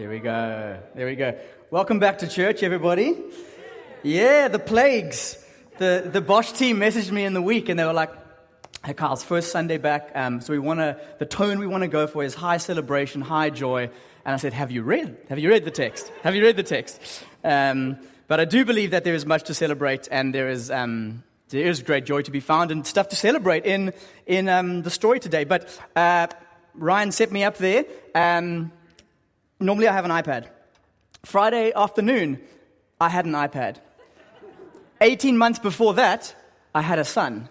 There 0.00 0.08
we 0.08 0.18
go. 0.18 0.80
There 0.94 1.04
we 1.04 1.14
go. 1.14 1.38
Welcome 1.70 1.98
back 1.98 2.20
to 2.20 2.26
church, 2.26 2.62
everybody. 2.62 3.18
Yeah, 4.02 4.48
the 4.48 4.58
plagues. 4.58 5.36
The, 5.76 6.08
the 6.10 6.22
Bosch 6.22 6.52
team 6.52 6.78
messaged 6.78 7.10
me 7.10 7.24
in 7.24 7.34
the 7.34 7.42
week 7.42 7.68
and 7.68 7.78
they 7.78 7.84
were 7.84 7.92
like, 7.92 8.10
Hey, 8.82 8.94
Kyle's 8.94 9.22
first 9.22 9.52
Sunday 9.52 9.76
back. 9.76 10.10
Um, 10.14 10.40
so 10.40 10.54
we 10.54 10.58
want 10.58 10.80
to, 10.80 10.98
the 11.18 11.26
tone 11.26 11.58
we 11.58 11.66
want 11.66 11.82
to 11.82 11.88
go 11.88 12.06
for 12.06 12.24
is 12.24 12.34
high 12.34 12.56
celebration, 12.56 13.20
high 13.20 13.50
joy. 13.50 13.90
And 14.24 14.34
I 14.34 14.38
said, 14.38 14.54
Have 14.54 14.70
you 14.70 14.84
read? 14.84 15.18
Have 15.28 15.38
you 15.38 15.50
read 15.50 15.66
the 15.66 15.70
text? 15.70 16.10
Have 16.22 16.34
you 16.34 16.42
read 16.42 16.56
the 16.56 16.62
text? 16.62 16.98
Um, 17.44 17.98
but 18.26 18.40
I 18.40 18.46
do 18.46 18.64
believe 18.64 18.92
that 18.92 19.04
there 19.04 19.14
is 19.14 19.26
much 19.26 19.42
to 19.48 19.54
celebrate 19.54 20.08
and 20.10 20.34
there 20.34 20.48
is, 20.48 20.70
um, 20.70 21.24
there 21.50 21.66
is 21.66 21.82
great 21.82 22.06
joy 22.06 22.22
to 22.22 22.30
be 22.30 22.40
found 22.40 22.70
and 22.70 22.86
stuff 22.86 23.10
to 23.10 23.16
celebrate 23.16 23.66
in, 23.66 23.92
in 24.24 24.48
um, 24.48 24.80
the 24.80 24.88
story 24.88 25.20
today. 25.20 25.44
But 25.44 25.78
uh, 25.94 26.28
Ryan 26.72 27.12
set 27.12 27.30
me 27.30 27.44
up 27.44 27.58
there. 27.58 27.84
Um, 28.14 28.72
normally 29.60 29.86
I 29.88 29.92
have 29.92 30.04
an 30.04 30.10
iPad. 30.10 30.46
Friday 31.24 31.72
afternoon, 31.76 32.40
I 33.00 33.08
had 33.08 33.26
an 33.26 33.32
iPad. 33.32 33.76
18 35.00 35.36
months 35.36 35.58
before 35.58 35.94
that, 35.94 36.34
I 36.74 36.82
had 36.82 36.98
a 36.98 37.04
son. 37.04 37.48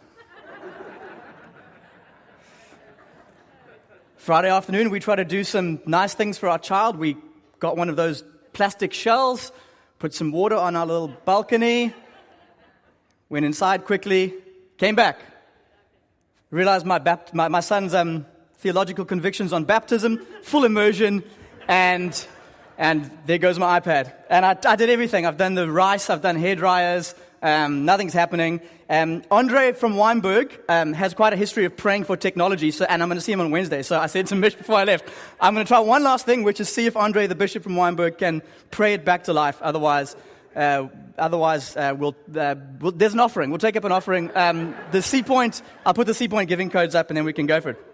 Friday 4.18 4.50
afternoon, 4.50 4.90
we 4.90 5.00
tried 5.00 5.16
to 5.16 5.26
do 5.26 5.44
some 5.44 5.80
nice 5.86 6.14
things 6.14 6.38
for 6.38 6.50
our 6.50 6.60
child. 6.60 6.98
We 6.98 7.18
got 7.60 7.78
one 7.78 7.90
of 7.90 7.96
those 7.96 8.24
plastic 8.54 8.94
shells, 8.94 9.52
put 9.98 10.14
some 10.14 10.32
water 10.32 10.56
on 10.56 10.76
our 10.76 10.86
little 10.86 11.08
balcony, 11.26 11.94
went 13.30 13.46
inside 13.46 13.86
quickly, 13.86 14.34
came 14.78 14.96
back. 14.96 15.20
Realized 16.52 16.86
my, 16.86 17.00
bapt- 17.00 17.34
my, 17.34 17.48
my 17.48 17.60
son's 17.60 17.94
um, 17.94 18.26
theological 18.58 19.06
convictions 19.06 19.54
on 19.54 19.64
baptism, 19.64 20.26
full 20.42 20.66
immersion, 20.66 21.24
and, 21.70 22.28
and 22.78 23.10
there 23.28 23.38
goes 23.38 23.58
my 23.58 23.80
iPad. 23.80 24.12
And 24.30 24.46
I, 24.46 24.58
I 24.66 24.76
did 24.76 24.90
everything. 24.90 25.26
I've 25.26 25.38
done 25.38 25.54
the 25.54 25.72
rice, 25.72 26.10
I've 26.10 26.22
done 26.22 26.36
hair 26.36 26.56
dryers, 26.56 27.16
um, 27.42 27.86
nothing's 27.86 28.14
happening. 28.14 28.60
Um, 28.90 29.22
Andre 29.30 29.72
from 29.72 29.94
Wynberg 29.94 30.52
um, 30.68 30.94
has 30.94 31.14
quite 31.14 31.32
a 31.32 31.36
history 31.38 31.64
of 31.66 31.78
praying 31.78 32.06
for 32.06 32.18
technology, 32.18 32.72
so, 32.72 32.86
and 32.86 33.02
I'm 33.02 33.08
going 33.08 33.20
to 33.20 33.24
see 33.24 33.32
him 33.32 33.40
on 33.40 33.52
Wednesday. 33.52 33.84
So 33.84 33.98
I 33.98 34.08
said 34.08 34.28
to 34.28 34.36
Mitch 34.36 34.58
before 34.58 34.78
I 34.78 34.84
left, 34.84 35.08
I'm 35.40 35.54
going 35.54 35.66
to 35.66 35.68
try 35.68 35.80
one 35.80 36.04
last 36.04 36.26
thing, 36.26 36.44
which 36.44 36.60
is 36.60 36.68
see 36.68 36.88
if 36.88 36.98
Andre, 36.98 37.28
the 37.28 37.36
bishop 37.36 37.64
from 37.64 37.76
Wynberg, 37.76 38.18
can 38.18 38.42
pray 38.72 38.96
it 38.96 39.06
back 39.06 39.26
to 39.26 39.34
life. 39.34 39.62
Otherwise, 39.62 40.16
uh, 40.56 40.88
otherwise 41.20 41.78
uh, 41.78 41.94
we'll, 41.96 42.16
uh, 42.36 42.56
we'll, 42.82 42.92
there's 42.92 43.14
an 43.14 43.20
offering. 43.20 43.52
We'll 43.52 43.60
take 43.60 43.78
up 43.78 43.84
an 43.84 43.92
offering. 43.92 44.32
Um, 44.36 44.76
the 44.92 45.04
Sea 45.04 45.22
Point, 45.22 45.62
I'll 45.86 45.94
put 45.94 46.08
the 46.08 46.16
Sea 46.16 46.28
Point 46.28 46.50
giving 46.50 46.72
codes 46.72 46.96
up, 46.96 47.10
and 47.10 47.16
then 47.16 47.26
we 47.26 47.34
can 47.34 47.46
go 47.46 47.62
for 47.62 47.70
it. 47.70 47.86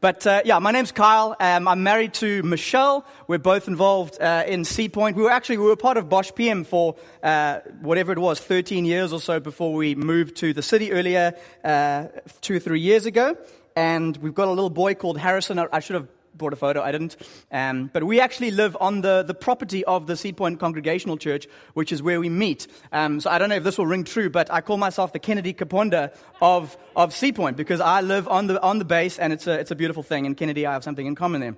But 0.00 0.26
uh, 0.26 0.40
yeah, 0.46 0.58
my 0.60 0.70
name's 0.70 0.92
Kyle. 0.92 1.36
Um, 1.38 1.68
I'm 1.68 1.82
married 1.82 2.14
to 2.14 2.42
Michelle. 2.42 3.04
We're 3.28 3.38
both 3.38 3.68
involved 3.68 4.18
uh, 4.18 4.44
in 4.46 4.64
Sea 4.64 4.88
Point. 4.88 5.14
We 5.14 5.22
were 5.22 5.30
actually 5.30 5.58
we 5.58 5.66
were 5.66 5.76
part 5.76 5.98
of 5.98 6.08
Bosch 6.08 6.30
PM 6.34 6.64
for 6.64 6.96
uh, 7.22 7.60
whatever 7.82 8.10
it 8.10 8.18
was, 8.18 8.40
13 8.40 8.86
years 8.86 9.12
or 9.12 9.20
so 9.20 9.40
before 9.40 9.74
we 9.74 9.94
moved 9.94 10.36
to 10.36 10.54
the 10.54 10.62
city 10.62 10.92
earlier, 10.92 11.34
uh, 11.62 12.06
two 12.40 12.56
or 12.56 12.58
three 12.60 12.80
years 12.80 13.04
ago. 13.04 13.36
And 13.76 14.16
we've 14.16 14.34
got 14.34 14.48
a 14.48 14.50
little 14.50 14.70
boy 14.70 14.94
called 14.94 15.18
Harrison. 15.18 15.58
I 15.58 15.80
should 15.80 15.96
have 15.96 16.08
brought 16.34 16.52
a 16.52 16.56
photo. 16.56 16.82
I 16.82 16.92
didn't. 16.92 17.16
Um, 17.50 17.90
but 17.92 18.04
we 18.04 18.20
actually 18.20 18.50
live 18.50 18.76
on 18.80 19.00
the, 19.00 19.22
the 19.22 19.34
property 19.34 19.84
of 19.84 20.06
the 20.06 20.16
Sea 20.16 20.32
Point 20.32 20.60
Congregational 20.60 21.16
Church, 21.16 21.46
which 21.74 21.92
is 21.92 22.02
where 22.02 22.20
we 22.20 22.28
meet. 22.28 22.66
Um, 22.92 23.20
so 23.20 23.30
I 23.30 23.38
don't 23.38 23.48
know 23.48 23.56
if 23.56 23.64
this 23.64 23.78
will 23.78 23.86
ring 23.86 24.04
true, 24.04 24.30
but 24.30 24.52
I 24.52 24.60
call 24.60 24.76
myself 24.76 25.12
the 25.12 25.18
Kennedy 25.18 25.54
Kaponda 25.54 26.14
of, 26.40 26.76
of 26.96 27.14
Sea 27.14 27.32
Point 27.32 27.56
because 27.56 27.80
I 27.80 28.00
live 28.00 28.28
on 28.28 28.46
the, 28.46 28.60
on 28.62 28.78
the 28.78 28.84
base 28.84 29.18
and 29.18 29.32
it's 29.32 29.46
a, 29.46 29.58
it's 29.58 29.70
a 29.70 29.76
beautiful 29.76 30.02
thing. 30.02 30.26
And 30.26 30.36
Kennedy, 30.36 30.66
I 30.66 30.72
have 30.72 30.84
something 30.84 31.06
in 31.06 31.14
common 31.14 31.40
there, 31.40 31.56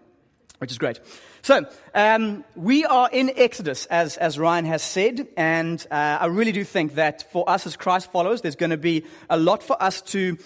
which 0.59 0.71
is 0.71 0.79
great. 0.79 1.01
So, 1.45 1.67
um, 1.93 2.45
we 2.55 2.85
are 2.85 3.11
in 3.11 3.33
Exodus, 3.35 3.87
as, 3.87 4.17
as 4.17 4.39
Ryan 4.39 4.65
has 4.67 4.81
said, 4.81 5.27
and 5.37 5.85
uh, 5.91 6.19
I 6.21 6.27
really 6.27 6.53
do 6.53 6.63
think 6.63 6.95
that 6.95 7.33
for 7.33 7.51
us 7.51 7.67
as 7.67 7.77
Christ 7.77 8.13
followers, 8.13 8.43
there's 8.43 8.55
going 8.55 8.71
to 8.71 8.77
be 8.77 9.07
a 9.29 9.37
lot 9.37 9.65
for 9.65 9.81
us 9.83 10.03
to 10.03 10.39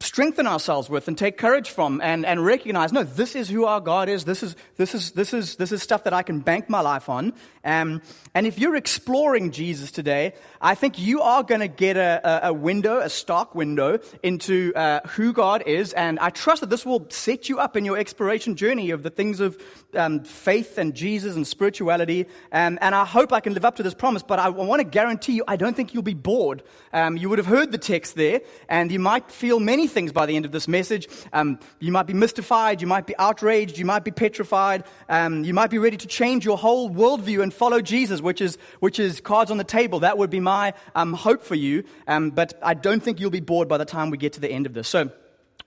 strengthen 0.00 0.46
ourselves 0.46 0.88
with 0.88 1.06
and 1.08 1.18
take 1.18 1.36
courage 1.36 1.68
from 1.68 2.00
and, 2.00 2.24
and 2.24 2.42
recognize 2.44 2.90
no 2.90 3.02
this 3.02 3.36
is 3.36 3.50
who 3.50 3.66
our 3.66 3.80
god 3.80 4.08
is. 4.08 4.24
This 4.24 4.42
is 4.42 4.56
this 4.76 4.94
is 4.94 5.12
this 5.12 5.34
is 5.34 5.56
this 5.56 5.72
is 5.72 5.82
stuff 5.82 6.04
that 6.04 6.14
i 6.14 6.22
can 6.22 6.40
bank 6.40 6.70
my 6.70 6.80
life 6.80 7.10
on. 7.10 7.34
Um, 7.64 8.00
and 8.34 8.46
if 8.46 8.58
you're 8.58 8.76
exploring 8.76 9.50
jesus 9.50 9.90
today 9.90 10.32
i 10.62 10.74
think 10.74 10.98
you 10.98 11.20
are 11.20 11.42
going 11.42 11.60
to 11.60 11.68
get 11.68 11.98
a, 11.98 12.48
a, 12.48 12.52
window 12.54 13.00
a 13.00 13.10
stark 13.10 13.54
window 13.54 13.98
into 14.22 14.72
uh, 14.74 15.00
who 15.08 15.34
god 15.34 15.62
is. 15.66 15.92
And 15.92 16.18
i 16.20 16.30
trust 16.30 16.62
that 16.62 16.70
this 16.70 16.86
will 16.86 17.06
set 17.10 17.50
you 17.50 17.58
up 17.58 17.76
in 17.76 17.84
your 17.84 17.98
exploration 17.98 18.56
journey 18.56 18.90
of 18.90 19.02
the 19.02 19.10
things 19.10 19.40
of 19.40 19.62
um, 19.94 20.24
faith 20.24 20.78
and 20.78 20.94
jesus 20.94 21.36
and 21.36 21.46
spirituality. 21.46 22.24
Um, 22.52 22.78
and 22.80 22.94
i 22.94 23.04
hope 23.04 23.34
i 23.34 23.40
can 23.40 23.52
live 23.52 23.66
up 23.66 23.76
to 23.76 23.82
this 23.82 23.94
promise 23.94 24.22
but 24.22 24.38
i 24.38 24.48
want 24.48 24.80
to 24.80 24.84
guarantee 24.84 25.34
you 25.34 25.44
i 25.46 25.56
don't 25.56 25.76
think 25.76 25.92
you'll 25.92 26.02
be 26.02 26.14
bored. 26.14 26.62
Um, 26.94 27.18
you 27.18 27.28
would 27.28 27.38
have 27.38 27.46
heard 27.46 27.70
the 27.70 27.78
text 27.78 28.14
there 28.14 28.40
and 28.68 28.90
you 28.90 28.98
might 28.98 29.30
feel 29.30 29.60
many 29.60 29.89
things 29.90 30.12
by 30.12 30.26
the 30.26 30.36
end 30.36 30.44
of 30.44 30.52
this 30.52 30.68
message. 30.68 31.08
Um, 31.32 31.58
you 31.78 31.92
might 31.92 32.06
be 32.06 32.14
mystified, 32.14 32.80
you 32.80 32.86
might 32.86 33.06
be 33.06 33.16
outraged, 33.18 33.78
you 33.78 33.84
might 33.84 34.04
be 34.04 34.10
petrified, 34.10 34.84
um, 35.08 35.44
you 35.44 35.54
might 35.54 35.70
be 35.70 35.78
ready 35.78 35.96
to 35.96 36.06
change 36.06 36.44
your 36.44 36.58
whole 36.58 36.90
worldview 36.90 37.42
and 37.42 37.52
follow 37.52 37.80
Jesus, 37.80 38.20
which 38.20 38.40
is, 38.40 38.58
which 38.80 38.98
is 38.98 39.20
cards 39.20 39.50
on 39.50 39.58
the 39.58 39.64
table. 39.64 40.00
That 40.00 40.18
would 40.18 40.30
be 40.30 40.40
my 40.40 40.74
um, 40.94 41.12
hope 41.12 41.42
for 41.42 41.54
you. 41.54 41.84
Um, 42.06 42.30
but 42.30 42.58
I 42.62 42.74
don't 42.74 43.02
think 43.02 43.20
you'll 43.20 43.30
be 43.30 43.40
bored 43.40 43.68
by 43.68 43.78
the 43.78 43.84
time 43.84 44.10
we 44.10 44.18
get 44.18 44.34
to 44.34 44.40
the 44.40 44.50
end 44.50 44.66
of 44.66 44.74
this. 44.74 44.88
So, 44.88 45.10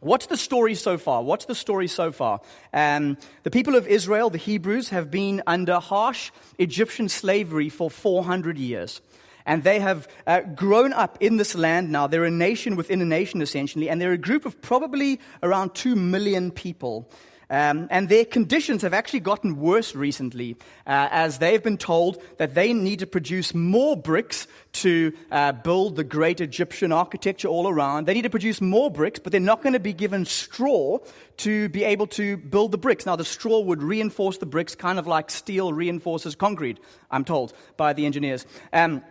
What's 0.04 0.26
the 0.26 0.36
story 0.36 0.76
so 0.76 0.98
far? 0.98 1.24
What's 1.24 1.46
the 1.46 1.56
story 1.56 1.88
so 1.88 2.12
far? 2.12 2.42
Um, 2.74 3.18
the 3.44 3.52
people 3.52 3.78
of 3.78 3.88
Israel, 3.88 4.30
the 4.30 4.38
Hebrews, 4.38 4.90
have 4.90 5.10
been 5.10 5.42
under 5.48 5.80
harsh 5.80 6.32
Egyptian 6.60 7.08
slavery 7.08 7.70
for 7.70 7.90
400 7.90 8.58
years. 8.58 9.02
And 9.46 9.64
they 9.64 9.80
have 9.80 10.08
uh, 10.26 10.42
grown 10.42 10.94
up 10.94 11.18
in 11.20 11.38
this 11.38 11.56
land 11.56 11.92
now. 11.92 12.08
They're 12.08 12.26
a 12.26 12.32
nation 12.32 12.76
within 12.76 13.02
a 13.02 13.06
nation, 13.06 13.42
essentially, 13.42 13.90
and 13.90 14.00
they're 14.00 14.14
a 14.14 14.18
group 14.18 14.46
of 14.46 14.62
probably 14.62 15.20
around 15.42 15.76
two 15.76 15.96
million 15.96 16.52
people. 16.52 17.10
Um, 17.50 17.88
and 17.92 18.10
their 18.10 18.26
conditions 18.26 18.82
have 18.82 18.96
actually 18.96 19.20
gotten 19.20 19.58
worse 19.58 19.94
recently, 19.94 20.56
uh, 20.88 21.10
as 21.12 21.38
they've 21.38 21.62
been 21.62 21.78
told 21.78 22.20
that 22.38 22.56
they 22.56 22.74
need 22.74 23.00
to 23.00 23.06
produce 23.06 23.54
more 23.54 23.96
bricks 23.96 24.48
to 24.82 25.14
uh, 25.30 25.52
build 25.52 25.96
the 25.96 26.04
great 26.04 26.42
Egyptian 26.42 26.92
architecture 26.92 27.48
all 27.48 27.68
around. 27.68 28.08
They 28.08 28.16
need 28.16 28.24
to 28.24 28.30
produce 28.32 28.60
more 28.60 28.90
bricks, 28.90 29.20
but 29.20 29.32
they're 29.32 29.42
not 29.42 29.62
going 29.62 29.74
to 29.74 29.80
be 29.80 29.94
given 29.94 30.26
straw 30.26 30.98
to 31.38 31.70
be 31.70 31.84
able 31.84 32.08
to 32.08 32.38
build 32.38 32.72
the 32.72 32.80
bricks. 32.80 33.06
Now, 33.06 33.18
the 33.18 33.26
straw 33.26 33.60
would 33.60 33.84
reinforce 33.84 34.40
the 34.40 34.48
bricks, 34.48 34.74
kind 34.74 34.98
of 34.98 35.06
like 35.06 35.30
steel 35.30 35.74
reinforces 35.74 36.36
concrete, 36.36 36.80
I'm 37.12 37.26
told 37.26 37.54
by 37.78 37.94
the 37.94 38.08
engineers. 38.08 38.48
Um, 38.72 39.04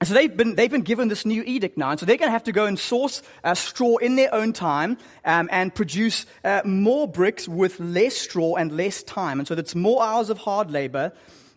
and 0.00 0.06
so 0.06 0.14
they've 0.14 0.36
been, 0.36 0.54
they've 0.54 0.70
been 0.70 0.82
given 0.82 1.08
this 1.08 1.26
new 1.26 1.42
edict 1.42 1.76
now. 1.76 1.90
And 1.90 1.98
so 1.98 2.06
they're 2.06 2.16
going 2.16 2.28
to 2.28 2.32
have 2.32 2.44
to 2.44 2.52
go 2.52 2.66
and 2.66 2.78
source 2.78 3.20
uh, 3.42 3.54
straw 3.54 3.96
in 3.96 4.14
their 4.14 4.32
own 4.32 4.52
time 4.52 4.96
um, 5.24 5.48
and 5.50 5.74
produce 5.74 6.24
uh, 6.44 6.62
more 6.64 7.08
bricks 7.08 7.48
with 7.48 7.80
less 7.80 8.14
straw 8.14 8.54
and 8.54 8.70
less 8.70 9.02
time. 9.02 9.40
And 9.40 9.48
so 9.48 9.56
that's 9.56 9.74
more 9.74 10.04
hours 10.04 10.30
of 10.30 10.38
hard 10.38 10.70
labor 10.70 11.12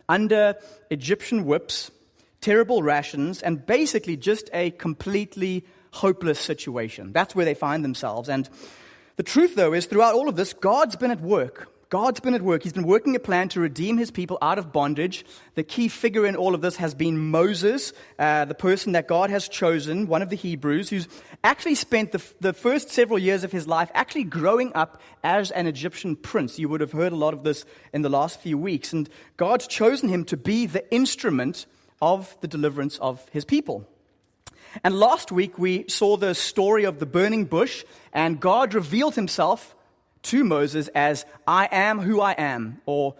under 0.08 0.56
Egyptian 0.90 1.44
whips, 1.44 1.92
terrible 2.40 2.82
rations, 2.82 3.42
and 3.42 3.64
basically 3.64 4.16
just 4.16 4.50
a 4.52 4.72
completely 4.72 5.64
hopeless 5.92 6.40
situation. 6.40 7.12
That's 7.12 7.36
where 7.36 7.44
they 7.44 7.54
find 7.54 7.84
themselves. 7.84 8.28
And 8.28 8.48
the 9.16 9.22
truth, 9.22 9.54
though, 9.54 9.72
is 9.72 9.86
throughout 9.86 10.14
all 10.14 10.28
of 10.28 10.34
this, 10.34 10.52
God's 10.52 10.96
been 10.96 11.12
at 11.12 11.20
work. 11.20 11.71
God's 11.92 12.20
been 12.20 12.32
at 12.32 12.40
work. 12.40 12.62
He's 12.62 12.72
been 12.72 12.86
working 12.86 13.14
a 13.16 13.18
plan 13.18 13.50
to 13.50 13.60
redeem 13.60 13.98
his 13.98 14.10
people 14.10 14.38
out 14.40 14.56
of 14.56 14.72
bondage. 14.72 15.26
The 15.56 15.62
key 15.62 15.88
figure 15.88 16.24
in 16.24 16.36
all 16.36 16.54
of 16.54 16.62
this 16.62 16.76
has 16.76 16.94
been 16.94 17.18
Moses, 17.18 17.92
uh, 18.18 18.46
the 18.46 18.54
person 18.54 18.92
that 18.92 19.06
God 19.06 19.28
has 19.28 19.46
chosen, 19.46 20.06
one 20.06 20.22
of 20.22 20.30
the 20.30 20.36
Hebrews, 20.36 20.88
who's 20.88 21.06
actually 21.44 21.74
spent 21.74 22.12
the, 22.12 22.22
the 22.40 22.54
first 22.54 22.88
several 22.88 23.18
years 23.18 23.44
of 23.44 23.52
his 23.52 23.68
life 23.68 23.90
actually 23.92 24.24
growing 24.24 24.72
up 24.74 25.02
as 25.22 25.50
an 25.50 25.66
Egyptian 25.66 26.16
prince. 26.16 26.58
You 26.58 26.70
would 26.70 26.80
have 26.80 26.92
heard 26.92 27.12
a 27.12 27.16
lot 27.16 27.34
of 27.34 27.44
this 27.44 27.66
in 27.92 28.00
the 28.00 28.08
last 28.08 28.40
few 28.40 28.56
weeks. 28.56 28.94
And 28.94 29.06
God's 29.36 29.66
chosen 29.66 30.08
him 30.08 30.24
to 30.24 30.38
be 30.38 30.64
the 30.64 30.90
instrument 30.90 31.66
of 32.00 32.34
the 32.40 32.48
deliverance 32.48 32.96
of 33.00 33.22
his 33.32 33.44
people. 33.44 33.86
And 34.82 34.98
last 34.98 35.30
week 35.30 35.58
we 35.58 35.84
saw 35.88 36.16
the 36.16 36.34
story 36.34 36.84
of 36.84 37.00
the 37.00 37.04
burning 37.04 37.44
bush, 37.44 37.84
and 38.14 38.40
God 38.40 38.72
revealed 38.72 39.14
himself 39.14 39.76
to 40.22 40.44
Moses 40.44 40.88
as 40.88 41.26
I 41.46 41.68
am 41.70 42.00
who 42.00 42.20
I 42.20 42.32
am, 42.32 42.80
or 42.86 43.14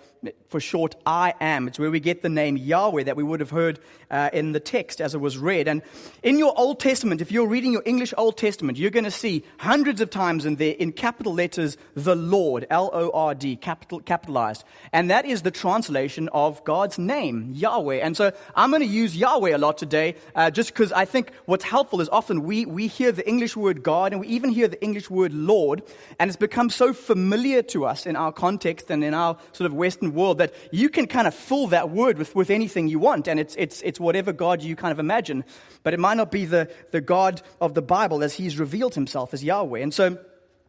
for 0.49 0.61
short, 0.61 0.95
I 1.05 1.35
am. 1.41 1.69
It's 1.69 1.79
where 1.79 1.91
we 1.91 2.01
get 2.01 2.23
the 2.23 2.29
name 2.29 2.57
Yahweh 2.57 3.05
that 3.05 3.17
we 3.17 3.23
would 3.23 3.41
have 3.41 3.51
heard 3.51 3.81
uh, 4.11 4.31
in 4.33 4.53
the 4.53 4.61
text 4.61 5.01
as 5.01 5.15
it 5.15 5.19
was 5.19 5.39
read. 5.39 5.69
And 5.69 5.83
in 6.23 6.39
your 6.39 6.53
Old 6.57 6.79
Testament, 6.79 7.21
if 7.21 7.33
you're 7.33 7.47
reading 7.47 7.73
your 7.73 7.83
English 7.85 8.15
Old 8.17 8.37
Testament, 8.37 8.79
you're 8.79 8.91
going 8.91 9.05
to 9.05 9.11
see 9.11 9.45
hundreds 9.59 10.01
of 10.01 10.11
times 10.11 10.47
in 10.47 10.57
there 10.57 10.75
in 10.75 10.93
capital 10.93 11.35
letters, 11.35 11.77
the 11.95 12.15
Lord, 12.15 12.67
L 12.71 12.91
O 12.93 13.11
R 13.11 13.35
D, 13.35 13.57
capital, 13.57 14.01
capitalized. 14.01 14.65
And 14.93 15.11
that 15.11 15.25
is 15.25 15.43
the 15.43 15.51
translation 15.51 16.29
of 16.33 16.63
God's 16.65 16.99
name, 16.99 17.51
Yahweh. 17.53 17.97
And 17.97 18.17
so 18.17 18.33
I'm 18.55 18.71
going 18.71 18.83
to 18.83 18.89
use 18.89 19.17
Yahweh 19.17 19.57
a 19.57 19.59
lot 19.59 19.79
today, 19.79 20.17
uh, 20.35 20.51
just 20.51 20.73
because 20.73 20.93
I 20.93 21.05
think 21.05 21.33
what's 21.47 21.65
helpful 21.65 22.01
is 22.01 22.09
often 22.09 22.43
we, 22.45 22.67
we 22.67 22.87
hear 22.87 23.13
the 23.13 23.27
English 23.27 23.57
word 23.57 23.83
God 23.83 24.13
and 24.13 24.21
we 24.21 24.29
even 24.29 24.51
hear 24.51 24.69
the 24.69 24.83
English 24.83 25.11
word 25.11 25.33
Lord, 25.33 25.83
and 26.19 26.29
it's 26.29 26.37
become 26.37 26.71
so 26.71 26.93
familiar 26.93 27.63
to 27.63 27.87
us 27.87 28.07
in 28.07 28.17
our 28.17 28.33
context 28.33 28.91
and 28.91 29.03
in 29.03 29.15
our 29.15 29.37
sort 29.53 29.67
of 29.67 29.75
Western 29.75 30.12
world 30.13 30.39
that 30.39 30.55
you 30.71 30.89
can 30.89 31.07
kind 31.07 31.27
of 31.27 31.35
fill 31.35 31.67
that 31.69 31.91
word 31.91 32.19
with, 32.19 32.35
with 32.35 32.51
anything 32.51 32.89
you 32.89 32.99
want, 32.99 33.29
and 33.29 33.41
it's, 33.41 33.55
it's, 33.57 33.83
it's 33.83 33.99
whatever 33.99 34.33
God 34.33 34.63
you 34.63 34.77
kind 34.77 34.93
of 34.93 34.99
imagine. 34.99 35.45
But 35.83 35.95
it 35.95 36.01
might 36.01 36.17
not 36.17 36.31
be 36.31 36.45
the, 36.45 36.71
the 36.91 37.01
God 37.01 37.43
of 37.61 37.75
the 37.75 37.83
Bible 37.83 38.23
as 38.23 38.35
he's 38.35 38.59
revealed 38.59 38.95
himself 38.95 39.35
as 39.35 39.43
Yahweh. 39.43 39.81
And 39.81 39.93
so 39.93 40.19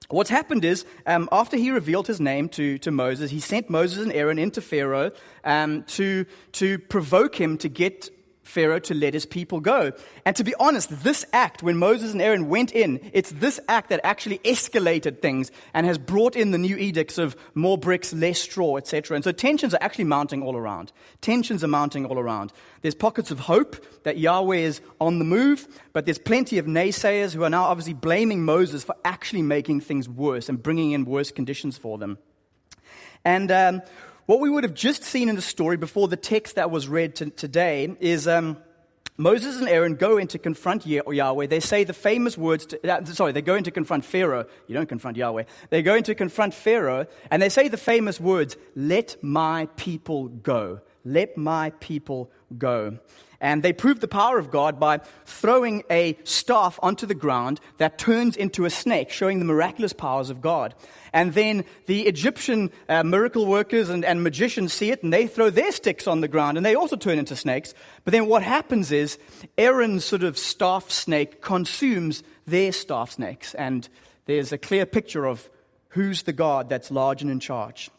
What's 0.10 0.30
happened 0.30 0.66
is, 0.66 0.86
um, 1.06 1.30
after 1.31 1.57
he 1.57 1.72
revealed 1.72 2.07
his 2.07 2.19
name 2.19 2.50
to, 2.50 2.78
to 2.80 2.92
Moses, 2.92 3.31
he 3.31 3.40
sent 3.40 3.69
Moses 3.69 4.04
and 4.04 4.13
Aaron 4.13 4.38
into 4.38 4.62
Pharaoh 4.62 5.12
um, 5.44 5.84
to, 5.84 6.25
to 6.54 6.78
provoke 6.78 7.40
him 7.40 7.57
to 7.60 7.69
get 7.69 8.10
Pharaoh 8.44 8.80
to 8.80 8.94
let 8.94 9.13
his 9.13 9.25
people 9.25 9.60
go. 9.60 9.94
And 10.25 10.36
to 10.36 10.44
be 10.44 10.54
honest, 10.60 11.04
this 11.04 11.25
act, 11.34 11.63
when 11.63 11.78
Moses 11.78 12.12
and 12.12 12.22
Aaron 12.22 12.50
went 12.50 12.72
in, 12.72 13.00
it's 13.13 13.31
this 13.31 13.60
act 13.68 13.90
that 13.90 14.01
actually 14.04 14.40
escalated 14.40 15.22
things 15.22 15.51
and 15.74 15.86
has 15.86 15.98
brought 15.98 16.36
in 16.36 16.51
the 16.51 16.57
new 16.57 16.78
edicts 16.78 17.18
of 17.18 17.36
more 17.56 17.78
bricks, 17.78 18.13
less 18.13 18.40
straw, 18.40 18.78
etc. 18.78 19.16
And 19.16 19.24
so 19.24 19.31
tensions 19.31 19.74
are 19.74 19.81
actually 19.81 20.06
mounting 20.06 20.44
all 20.44 20.56
around. 20.56 20.92
Tensions 21.22 21.63
are 21.63 21.68
mounting 21.68 22.06
all 22.06 22.19
around. 22.19 22.51
There's 22.81 22.95
pockets 22.95 23.31
of 23.31 23.40
hope 23.40 24.04
that 24.04 24.18
Yahweh 24.18 24.57
is 24.57 24.81
on 25.00 25.19
the 25.19 25.25
move, 25.25 25.68
but 25.94 26.06
there's 26.06 26.19
plenty 26.19 26.57
of 26.57 26.66
naysayers 26.66 27.34
who 27.34 27.44
are 27.44 27.50
now 27.50 27.63
obviously 27.63 27.94
blaming 27.94 28.44
Moses 28.44 28.84
for 28.84 28.95
actually 29.06 29.42
making 29.42 29.81
things 29.81 30.10
worse 30.10 30.50
and 30.50 30.62
bringing 30.62 30.92
in 30.92 31.06
worse 31.06 31.31
conditions 31.31 31.78
for 31.78 31.98
them. 31.98 32.18
And 33.25 33.51
um, 33.51 33.81
what 34.25 34.39
we 34.39 34.49
would 34.49 34.63
have 34.63 34.73
just 34.73 35.03
seen 35.03 35.29
in 35.29 35.35
the 35.35 35.41
story 35.41 35.77
before 35.77 36.07
the 36.07 36.17
text 36.17 36.55
that 36.55 36.71
was 36.71 36.87
read 36.87 37.15
to, 37.15 37.29
today 37.29 37.93
is 37.99 38.27
um, 38.27 38.57
Moses 39.17 39.59
and 39.59 39.67
Aaron 39.67 39.95
go 39.95 40.17
in 40.17 40.27
to 40.27 40.39
confront 40.39 40.87
Yahweh. 40.87 41.47
They 41.47 41.59
say 41.59 41.83
the 41.83 41.93
famous 41.93 42.37
words, 42.37 42.67
to, 42.67 42.89
uh, 42.89 43.05
sorry, 43.05 43.33
they 43.33 43.41
go 43.41 43.55
in 43.55 43.65
to 43.65 43.71
confront 43.71 44.05
Pharaoh. 44.05 44.45
You 44.67 44.75
don't 44.75 44.87
confront 44.87 45.17
Yahweh. 45.17 45.43
They 45.69 45.81
go 45.81 45.95
in 45.95 46.03
to 46.03 46.15
confront 46.15 46.53
Pharaoh, 46.53 47.05
and 47.29 47.41
they 47.41 47.49
say 47.49 47.67
the 47.67 47.77
famous 47.77 48.19
words, 48.19 48.55
Let 48.75 49.17
my 49.21 49.67
people 49.75 50.29
go. 50.29 50.79
Let 51.05 51.35
my 51.35 51.71
people 51.81 52.31
go. 52.57 53.00
And 53.44 53.61
they 53.61 53.73
prove 53.73 54.00
the 54.00 54.07
power 54.07 54.39
of 54.39 54.51
God 54.51 54.79
by 54.79 55.01
throwing 55.25 55.83
a 55.91 56.17
staff 56.23 56.79
onto 56.81 57.05
the 57.05 57.13
ground 57.13 57.59
that 57.77 57.97
turns 57.97 58.38
into 58.38 58.63
a 58.63 58.69
snake, 58.69 59.09
showing 59.09 59.39
the 59.39 59.45
miraculous 59.45 59.91
powers 59.91 60.29
of 60.29 60.39
God. 60.39 60.73
And 61.11 61.33
then 61.33 61.65
the 61.85 62.03
Egyptian 62.07 62.71
uh, 62.88 63.03
miracle 63.03 63.45
workers 63.45 63.89
and, 63.89 64.05
and 64.05 64.23
magicians 64.23 64.71
see 64.71 64.91
it 64.91 65.03
and 65.03 65.11
they 65.11 65.27
throw 65.27 65.50
their 65.50 65.73
sticks 65.73 66.07
on 66.07 66.21
the 66.21 66.29
ground 66.29 66.55
and 66.55 66.65
they 66.65 66.75
also 66.75 66.95
turn 66.95 67.19
into 67.19 67.35
snakes. 67.35 67.73
But 68.05 68.13
then 68.13 68.27
what 68.27 68.44
happens 68.44 68.94
is 68.94 69.19
Aaron's 69.57 70.06
sort 70.06 70.23
of 70.23 70.38
staff 70.38 70.89
snake 70.89 71.41
consumes 71.41 72.23
their 72.47 72.71
staff 72.71 73.11
snakes. 73.11 73.53
And 73.56 73.89
there's 74.25 74.53
a 74.53 74.57
clear 74.57 74.85
picture 74.85 75.25
of 75.25 75.49
who's 75.89 76.23
the 76.23 76.31
God 76.33 76.69
that's 76.69 76.91
large 76.91 77.21
and 77.21 77.29
in 77.29 77.41
charge. 77.41 77.91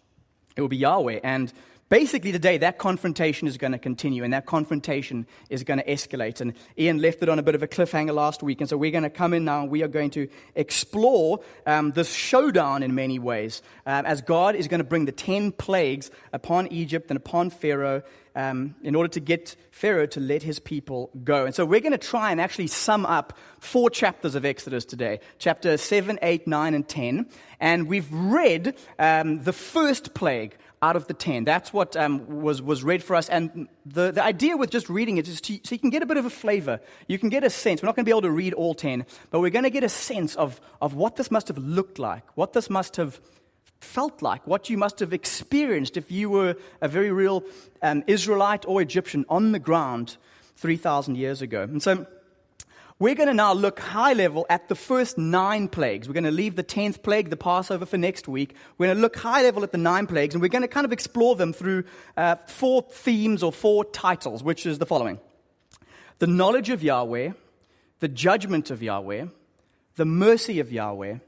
It 0.56 0.62
will 0.62 0.68
be 0.68 0.78
Yahweh. 0.78 1.20
And 1.22 1.52
basically 1.94 2.32
today 2.32 2.58
that 2.58 2.76
confrontation 2.76 3.46
is 3.46 3.56
going 3.56 3.70
to 3.70 3.78
continue 3.78 4.24
and 4.24 4.32
that 4.32 4.46
confrontation 4.46 5.24
is 5.48 5.62
going 5.62 5.78
to 5.78 5.84
escalate 5.84 6.40
and 6.40 6.52
ian 6.76 6.98
left 6.98 7.22
it 7.22 7.28
on 7.28 7.38
a 7.38 7.42
bit 7.42 7.54
of 7.54 7.62
a 7.62 7.68
cliffhanger 7.68 8.12
last 8.12 8.42
week 8.42 8.60
and 8.60 8.68
so 8.68 8.76
we're 8.76 8.90
going 8.90 9.04
to 9.04 9.08
come 9.08 9.32
in 9.32 9.44
now 9.44 9.62
and 9.62 9.70
we 9.70 9.80
are 9.80 9.86
going 9.86 10.10
to 10.10 10.26
explore 10.56 11.38
um, 11.66 11.92
this 11.92 12.12
showdown 12.12 12.82
in 12.82 12.96
many 12.96 13.20
ways 13.20 13.62
um, 13.86 14.04
as 14.06 14.20
god 14.22 14.56
is 14.56 14.66
going 14.66 14.80
to 14.80 14.84
bring 14.84 15.04
the 15.04 15.12
10 15.12 15.52
plagues 15.52 16.10
upon 16.32 16.66
egypt 16.72 17.12
and 17.12 17.16
upon 17.16 17.48
pharaoh 17.48 18.02
um, 18.36 18.74
in 18.82 18.96
order 18.96 19.08
to 19.10 19.20
get 19.20 19.54
Pharaoh 19.70 20.06
to 20.06 20.18
let 20.18 20.42
his 20.42 20.58
people 20.58 21.10
go. 21.22 21.46
And 21.46 21.54
so 21.54 21.64
we're 21.64 21.78
going 21.78 21.92
to 21.92 21.98
try 21.98 22.32
and 22.32 22.40
actually 22.40 22.66
sum 22.66 23.06
up 23.06 23.38
four 23.60 23.90
chapters 23.90 24.34
of 24.34 24.44
Exodus 24.44 24.84
today 24.84 25.20
chapter 25.38 25.76
7, 25.76 26.18
8, 26.20 26.46
9, 26.48 26.74
and 26.74 26.88
10. 26.88 27.26
And 27.60 27.86
we've 27.86 28.12
read 28.12 28.76
um, 28.98 29.44
the 29.44 29.52
first 29.52 30.14
plague 30.14 30.56
out 30.84 30.96
of 30.96 31.06
the 31.06 31.14
10. 31.14 31.44
That's 31.44 31.72
what 31.72 31.96
um, 31.96 32.42
was, 32.42 32.60
was 32.60 32.84
read 32.84 33.02
for 33.02 33.16
us. 33.16 33.30
And 33.30 33.68
the, 33.86 34.12
the 34.12 34.22
idea 34.22 34.54
with 34.56 34.70
just 34.70 34.90
reading 34.90 35.16
it 35.16 35.26
is 35.26 35.40
to, 35.40 35.58
so 35.64 35.74
you 35.74 35.78
can 35.78 35.88
get 35.88 36.02
a 36.02 36.06
bit 36.06 36.18
of 36.18 36.26
a 36.26 36.30
flavor. 36.30 36.78
You 37.08 37.18
can 37.18 37.30
get 37.30 37.42
a 37.42 37.48
sense. 37.48 37.82
We're 37.82 37.86
not 37.86 37.96
going 37.96 38.04
to 38.04 38.08
be 38.08 38.12
able 38.12 38.22
to 38.22 38.30
read 38.30 38.52
all 38.52 38.74
10, 38.74 39.06
but 39.30 39.40
we're 39.40 39.50
going 39.50 39.64
to 39.64 39.70
get 39.70 39.82
a 39.82 39.88
sense 39.88 40.34
of, 40.36 40.60
of 40.82 40.92
what 40.94 41.16
this 41.16 41.30
must 41.30 41.48
have 41.48 41.56
looked 41.56 41.98
like, 41.98 42.24
what 42.34 42.52
this 42.52 42.68
must 42.68 42.96
have 42.96 43.18
felt 43.80 44.20
like, 44.20 44.46
what 44.46 44.68
you 44.68 44.76
must 44.76 45.00
have 45.00 45.14
experienced 45.14 45.96
if 45.96 46.12
you 46.12 46.28
were 46.28 46.54
a 46.82 46.88
very 46.88 47.10
real 47.10 47.44
um, 47.80 48.04
Israelite 48.06 48.66
or 48.68 48.82
Egyptian 48.82 49.24
on 49.30 49.52
the 49.52 49.58
ground 49.58 50.18
3,000 50.56 51.16
years 51.16 51.40
ago. 51.40 51.62
And 51.62 51.82
so 51.82 52.06
we're 53.04 53.14
going 53.14 53.28
to 53.28 53.34
now 53.34 53.52
look 53.52 53.80
high 53.80 54.14
level 54.14 54.46
at 54.48 54.70
the 54.70 54.74
first 54.74 55.18
nine 55.18 55.68
plagues. 55.68 56.08
We're 56.08 56.14
going 56.14 56.24
to 56.24 56.30
leave 56.30 56.56
the 56.56 56.62
tenth 56.62 57.02
plague, 57.02 57.28
the 57.28 57.36
Passover, 57.36 57.84
for 57.84 57.98
next 57.98 58.26
week. 58.28 58.54
We're 58.78 58.86
going 58.86 58.96
to 58.96 59.02
look 59.02 59.14
high 59.14 59.42
level 59.42 59.62
at 59.62 59.72
the 59.72 59.76
nine 59.76 60.06
plagues, 60.06 60.34
and 60.34 60.40
we're 60.40 60.48
going 60.48 60.62
to 60.62 60.68
kind 60.68 60.86
of 60.86 60.92
explore 60.92 61.36
them 61.36 61.52
through 61.52 61.84
uh, 62.16 62.36
four 62.46 62.80
themes 62.90 63.42
or 63.42 63.52
four 63.52 63.84
titles, 63.84 64.42
which 64.42 64.64
is 64.64 64.78
the 64.78 64.86
following 64.86 65.20
the 66.18 66.26
knowledge 66.26 66.70
of 66.70 66.82
Yahweh, 66.82 67.32
the 68.00 68.08
judgment 68.08 68.70
of 68.70 68.82
Yahweh, 68.82 69.26
the 69.96 70.06
mercy 70.06 70.60
of 70.60 70.72
Yahweh, 70.72 71.18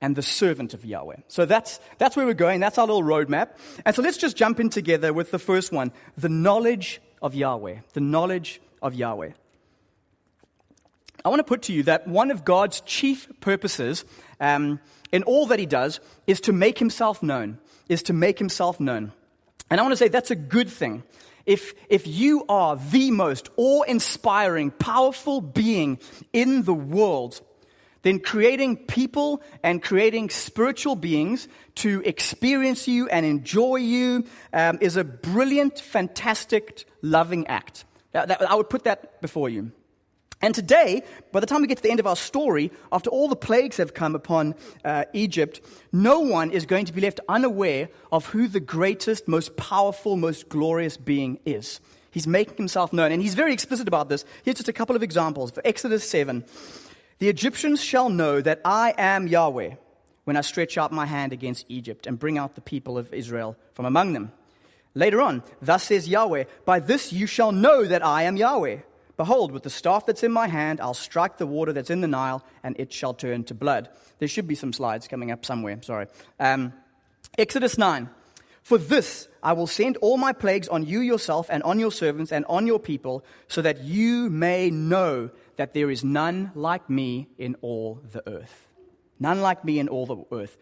and 0.00 0.14
the 0.14 0.22
servant 0.22 0.72
of 0.72 0.84
Yahweh. 0.84 1.16
So 1.26 1.46
that's, 1.46 1.80
that's 1.98 2.14
where 2.14 2.26
we're 2.26 2.34
going. 2.34 2.60
That's 2.60 2.78
our 2.78 2.86
little 2.86 3.02
roadmap. 3.02 3.56
And 3.84 3.96
so 3.96 4.02
let's 4.02 4.18
just 4.18 4.36
jump 4.36 4.60
in 4.60 4.70
together 4.70 5.12
with 5.12 5.32
the 5.32 5.40
first 5.40 5.72
one 5.72 5.90
the 6.16 6.28
knowledge 6.28 7.00
of 7.20 7.34
Yahweh. 7.34 7.78
The 7.92 8.00
knowledge 8.00 8.60
of 8.80 8.94
Yahweh. 8.94 9.32
I 11.24 11.30
want 11.30 11.40
to 11.40 11.44
put 11.44 11.62
to 11.62 11.72
you 11.72 11.84
that 11.84 12.06
one 12.06 12.30
of 12.30 12.44
God's 12.44 12.82
chief 12.82 13.28
purposes 13.40 14.04
um, 14.40 14.78
in 15.10 15.22
all 15.22 15.46
that 15.46 15.58
he 15.58 15.64
does 15.64 16.00
is 16.26 16.40
to 16.42 16.52
make 16.52 16.78
himself 16.78 17.22
known, 17.22 17.58
is 17.88 18.02
to 18.04 18.12
make 18.12 18.38
himself 18.38 18.78
known. 18.78 19.12
And 19.70 19.80
I 19.80 19.82
want 19.82 19.92
to 19.92 19.96
say 19.96 20.08
that's 20.08 20.30
a 20.30 20.36
good 20.36 20.68
thing. 20.68 21.02
If, 21.46 21.74
if 21.88 22.06
you 22.06 22.44
are 22.48 22.76
the 22.76 23.10
most 23.10 23.48
awe 23.56 23.82
inspiring, 23.82 24.70
powerful 24.70 25.40
being 25.40 25.98
in 26.32 26.62
the 26.64 26.74
world, 26.74 27.40
then 28.02 28.18
creating 28.18 28.76
people 28.76 29.42
and 29.62 29.82
creating 29.82 30.28
spiritual 30.28 30.94
beings 30.94 31.48
to 31.76 32.02
experience 32.04 32.86
you 32.86 33.08
and 33.08 33.24
enjoy 33.24 33.76
you 33.76 34.24
um, 34.52 34.76
is 34.82 34.96
a 34.96 35.04
brilliant, 35.04 35.78
fantastic, 35.78 36.84
loving 37.00 37.46
act. 37.46 37.86
That, 38.12 38.28
that, 38.28 38.50
I 38.50 38.54
would 38.54 38.68
put 38.68 38.84
that 38.84 39.22
before 39.22 39.48
you. 39.48 39.72
And 40.44 40.54
today, 40.54 41.02
by 41.32 41.40
the 41.40 41.46
time 41.46 41.62
we 41.62 41.68
get 41.68 41.78
to 41.78 41.82
the 41.82 41.90
end 41.90 42.00
of 42.00 42.06
our 42.06 42.16
story, 42.16 42.70
after 42.92 43.08
all 43.08 43.28
the 43.28 43.34
plagues 43.34 43.78
have 43.78 43.94
come 43.94 44.14
upon 44.14 44.54
uh, 44.84 45.06
Egypt, 45.14 45.62
no 45.90 46.20
one 46.20 46.50
is 46.50 46.66
going 46.66 46.84
to 46.84 46.92
be 46.92 47.00
left 47.00 47.18
unaware 47.30 47.88
of 48.12 48.26
who 48.26 48.46
the 48.46 48.60
greatest, 48.60 49.26
most 49.26 49.56
powerful, 49.56 50.16
most 50.18 50.50
glorious 50.50 50.98
being 50.98 51.40
is. 51.46 51.80
He's 52.10 52.26
making 52.26 52.58
himself 52.58 52.92
known, 52.92 53.10
and 53.10 53.22
he's 53.22 53.34
very 53.34 53.54
explicit 53.54 53.88
about 53.88 54.10
this. 54.10 54.26
Here's 54.42 54.58
just 54.58 54.68
a 54.68 54.74
couple 54.74 54.94
of 54.94 55.02
examples. 55.02 55.50
For 55.50 55.62
Exodus 55.64 56.06
7, 56.06 56.44
the 57.20 57.30
Egyptians 57.30 57.82
shall 57.82 58.10
know 58.10 58.42
that 58.42 58.60
I 58.66 58.92
am 58.98 59.26
Yahweh 59.26 59.76
when 60.24 60.36
I 60.36 60.42
stretch 60.42 60.76
out 60.76 60.92
my 60.92 61.06
hand 61.06 61.32
against 61.32 61.64
Egypt 61.70 62.06
and 62.06 62.18
bring 62.18 62.36
out 62.36 62.54
the 62.54 62.60
people 62.60 62.98
of 62.98 63.14
Israel 63.14 63.56
from 63.72 63.86
among 63.86 64.12
them. 64.12 64.30
Later 64.92 65.22
on, 65.22 65.42
thus 65.62 65.84
says 65.84 66.06
Yahweh, 66.06 66.44
by 66.66 66.80
this 66.80 67.14
you 67.14 67.26
shall 67.26 67.50
know 67.50 67.86
that 67.86 68.04
I 68.04 68.24
am 68.24 68.36
Yahweh 68.36 68.80
Behold, 69.16 69.52
with 69.52 69.62
the 69.62 69.70
staff 69.70 70.06
that's 70.06 70.22
in 70.22 70.32
my 70.32 70.48
hand, 70.48 70.80
I'll 70.80 70.94
strike 70.94 71.38
the 71.38 71.46
water 71.46 71.72
that's 71.72 71.90
in 71.90 72.00
the 72.00 72.08
Nile, 72.08 72.44
and 72.62 72.74
it 72.78 72.92
shall 72.92 73.14
turn 73.14 73.44
to 73.44 73.54
blood. 73.54 73.88
There 74.18 74.28
should 74.28 74.48
be 74.48 74.54
some 74.54 74.72
slides 74.72 75.06
coming 75.06 75.30
up 75.30 75.44
somewhere. 75.44 75.78
Sorry. 75.82 76.06
Um, 76.40 76.72
Exodus 77.38 77.78
9. 77.78 78.08
For 78.62 78.78
this 78.78 79.28
I 79.42 79.52
will 79.52 79.66
send 79.66 79.98
all 79.98 80.16
my 80.16 80.32
plagues 80.32 80.68
on 80.68 80.86
you 80.86 81.00
yourself, 81.00 81.48
and 81.50 81.62
on 81.62 81.78
your 81.78 81.92
servants, 81.92 82.32
and 82.32 82.44
on 82.46 82.66
your 82.66 82.80
people, 82.80 83.24
so 83.46 83.62
that 83.62 83.84
you 83.84 84.30
may 84.30 84.70
know 84.70 85.30
that 85.56 85.74
there 85.74 85.90
is 85.90 86.02
none 86.02 86.50
like 86.54 86.88
me 86.88 87.28
in 87.38 87.56
all 87.60 88.00
the 88.10 88.26
earth. 88.28 88.66
None 89.20 89.42
like 89.42 89.64
me 89.64 89.78
in 89.78 89.88
all 89.88 90.06
the 90.06 90.24
earth. 90.32 90.56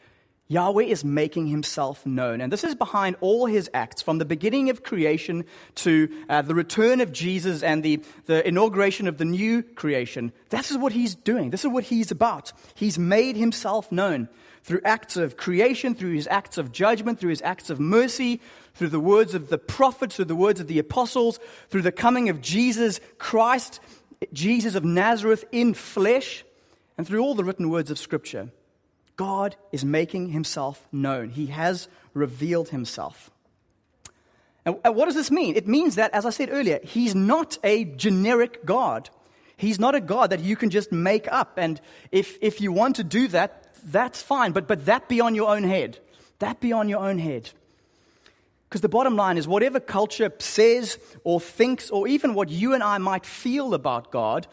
Yahweh 0.49 0.85
is 0.85 1.05
making 1.05 1.47
himself 1.47 2.05
known. 2.05 2.41
And 2.41 2.53
this 2.53 2.65
is 2.65 2.75
behind 2.75 3.17
all 3.21 3.47
his 3.47 3.71
acts, 3.73 4.03
from 4.03 4.19
the 4.19 4.25
beginning 4.25 4.69
of 4.69 4.83
creation 4.83 5.45
to 5.77 6.09
uh, 6.29 6.43
the 6.43 6.55
return 6.55 7.01
of 7.01 7.13
Jesus 7.13 7.63
and 7.63 7.83
the, 7.83 8.03
the 8.27 8.47
inauguration 8.47 9.09
of 9.09 9.17
the 9.19 9.25
new 9.25 9.63
creation. 9.63 10.33
This 10.51 10.71
is 10.71 10.77
what 10.77 10.93
he's 10.93 11.15
doing. 11.15 11.51
This 11.51 11.65
is 11.65 11.71
what 11.71 11.85
he's 11.85 12.11
about. 12.11 12.53
He's 12.75 12.99
made 12.99 13.37
himself 13.37 13.91
known 13.91 14.29
through 14.63 14.81
acts 14.85 15.17
of 15.17 15.37
creation, 15.37 15.95
through 15.95 16.13
his 16.13 16.29
acts 16.29 16.59
of 16.59 16.71
judgment, 16.71 17.19
through 17.19 17.31
his 17.31 17.43
acts 17.43 17.71
of 17.71 17.81
mercy, 17.81 18.41
through 18.75 18.89
the 18.89 19.01
words 19.01 19.35
of 19.35 19.49
the 19.49 19.59
prophets, 19.59 20.17
through 20.17 20.27
the 20.27 20.37
words 20.37 20.61
of 20.61 20.67
the 20.67 20.79
apostles, 20.79 21.41
through 21.71 21.83
the 21.83 21.93
coming 21.93 22.29
of 22.29 22.41
Jesus 22.41 23.01
Christ, 23.19 23.81
Jesus 24.33 24.75
of 24.75 24.85
Nazareth 24.85 25.45
in 25.51 25.75
flesh, 25.75 26.45
and 26.97 27.07
through 27.07 27.21
all 27.21 27.35
the 27.35 27.45
written 27.45 27.71
words 27.71 27.91
of 27.91 27.99
Scripture. 27.99 28.51
God 29.17 29.57
is 29.71 29.85
making 29.85 30.29
himself 30.29 30.87
known. 30.91 31.31
He 31.31 31.47
has 31.47 31.89
revealed 32.15 32.71
himself. 32.71 33.31
And 34.65 34.77
uh, 34.85 34.93
what 34.93 35.07
does 35.07 35.15
this 35.15 35.31
mean? 35.31 35.57
It 35.57 35.67
means 35.67 35.97
that, 35.97 36.13
as 36.15 36.25
I 36.25 36.31
said 36.31 36.49
earlier, 36.51 36.81
he's 36.83 37.15
not 37.15 37.59
a 37.65 37.85
generic 37.85 38.65
God. 38.65 39.11
He's 39.57 39.79
not 39.79 39.95
a 39.95 40.01
God 40.01 40.31
that 40.31 40.41
you 40.41 40.57
can 40.57 40.71
just 40.71 40.93
make 40.93 41.31
up. 41.31 41.59
And 41.59 41.81
if, 42.11 42.39
if 42.41 42.61
you 42.61 42.73
want 42.73 42.97
to 42.97 43.05
do 43.05 43.29
that, 43.29 43.75
that's 43.85 44.23
fine, 44.23 44.53
but, 44.53 44.69
but 44.69 44.87
that 44.87 45.09
be 45.09 45.21
on 45.21 45.35
your 45.35 45.51
own 45.51 45.65
head. 45.65 45.99
That 46.39 46.61
be 46.61 46.73
on 46.73 46.89
your 46.89 47.01
own 47.01 47.19
head. 47.19 47.51
Because 48.69 48.81
the 48.81 48.89
bottom 48.89 49.17
line 49.17 49.37
is, 49.37 49.47
whatever 49.47 49.81
culture 49.81 50.33
says 50.39 50.99
or 51.25 51.41
thinks, 51.41 51.91
or 51.91 52.09
even 52.09 52.35
what 52.35 52.49
you 52.49 52.73
and 52.75 52.83
I 52.83 52.99
might 52.99 53.27
feel 53.27 53.75
about 53.75 54.11
God, 54.11 54.47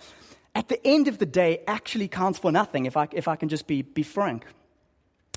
at 0.56 0.68
the 0.68 0.86
end 0.86 1.08
of 1.08 1.18
the 1.18 1.25
day 1.25 1.62
actually 1.68 2.08
counts 2.08 2.39
for 2.39 2.51
nothing, 2.51 2.86
if 2.86 2.98
I, 2.98 3.08
if 3.12 3.27
I 3.27 3.36
can 3.36 3.50
just 3.50 3.68
be, 3.68 3.82
be 3.82 4.03
frank. 4.03 4.46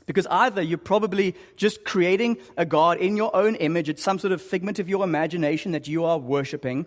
Because 0.07 0.27
either 0.27 0.61
you're 0.61 0.79
probably 0.79 1.37
just 1.57 1.85
creating 1.85 2.39
a 2.57 2.65
God 2.65 2.99
in 2.99 3.17
your 3.17 3.35
own 3.37 3.55
image, 3.57 3.89
it's 3.89 4.03
some 4.03 4.19
sort 4.19 4.33
of 4.33 4.43
figment 4.43 4.79
of 4.79 4.89
your 4.89 5.05
imagination 5.05 5.73
that 5.73 5.87
you 5.87 6.05
are 6.05 6.19
worshiping, 6.19 6.87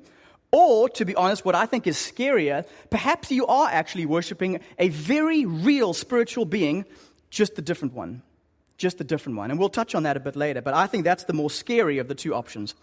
or, 0.51 0.89
to 0.89 1.05
be 1.05 1.15
honest, 1.15 1.43
what 1.45 1.55
I 1.55 1.65
think 1.65 1.87
is 1.87 1.97
scarier, 1.97 2.65
perhaps 2.89 3.31
you 3.31 3.45
are 3.47 3.67
actually 3.69 4.05
worshiping 4.05 4.59
a 4.79 4.89
very 4.89 5.45
real 5.45 5.93
spiritual 5.93 6.45
being, 6.45 6.85
just 7.29 7.57
a 7.57 7.61
different 7.61 7.93
one 7.93 8.21
just 8.77 8.99
a 8.99 9.03
different 9.03 9.37
one. 9.37 9.51
And 9.51 9.59
we'll 9.59 9.69
touch 9.69 9.95
on 9.95 10.03
that 10.03 10.17
a 10.17 10.19
bit 10.19 10.35
later, 10.35 10.61
but 10.61 10.73
I 10.73 10.87
think 10.87 11.03
that's 11.03 11.25
the 11.25 11.33
more 11.33 11.49
scary 11.49 11.97
of 11.97 12.07
the 12.07 12.15
two 12.15 12.33
options. 12.33 12.75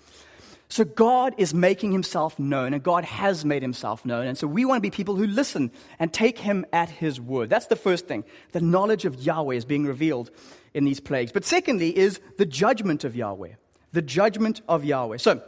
So 0.72 0.86
God 0.86 1.34
is 1.36 1.52
making 1.52 1.92
himself 1.92 2.38
known, 2.38 2.72
and 2.72 2.82
God 2.82 3.04
has 3.04 3.44
made 3.44 3.60
himself 3.60 4.06
known. 4.06 4.26
And 4.26 4.38
so 4.38 4.46
we 4.46 4.64
want 4.64 4.78
to 4.78 4.80
be 4.80 4.88
people 4.88 5.16
who 5.16 5.26
listen 5.26 5.70
and 5.98 6.10
take 6.10 6.38
him 6.38 6.64
at 6.72 6.88
his 6.88 7.20
word. 7.20 7.50
That's 7.50 7.66
the 7.66 7.76
first 7.76 8.08
thing. 8.08 8.24
The 8.52 8.62
knowledge 8.62 9.04
of 9.04 9.16
Yahweh 9.16 9.54
is 9.54 9.66
being 9.66 9.84
revealed 9.84 10.30
in 10.72 10.86
these 10.86 10.98
plagues. 10.98 11.30
But 11.30 11.44
secondly, 11.44 11.94
is 11.94 12.20
the 12.38 12.46
judgment 12.46 13.04
of 13.04 13.14
Yahweh. 13.14 13.50
The 13.92 14.00
judgment 14.00 14.62
of 14.66 14.82
Yahweh. 14.82 15.18
So 15.18 15.42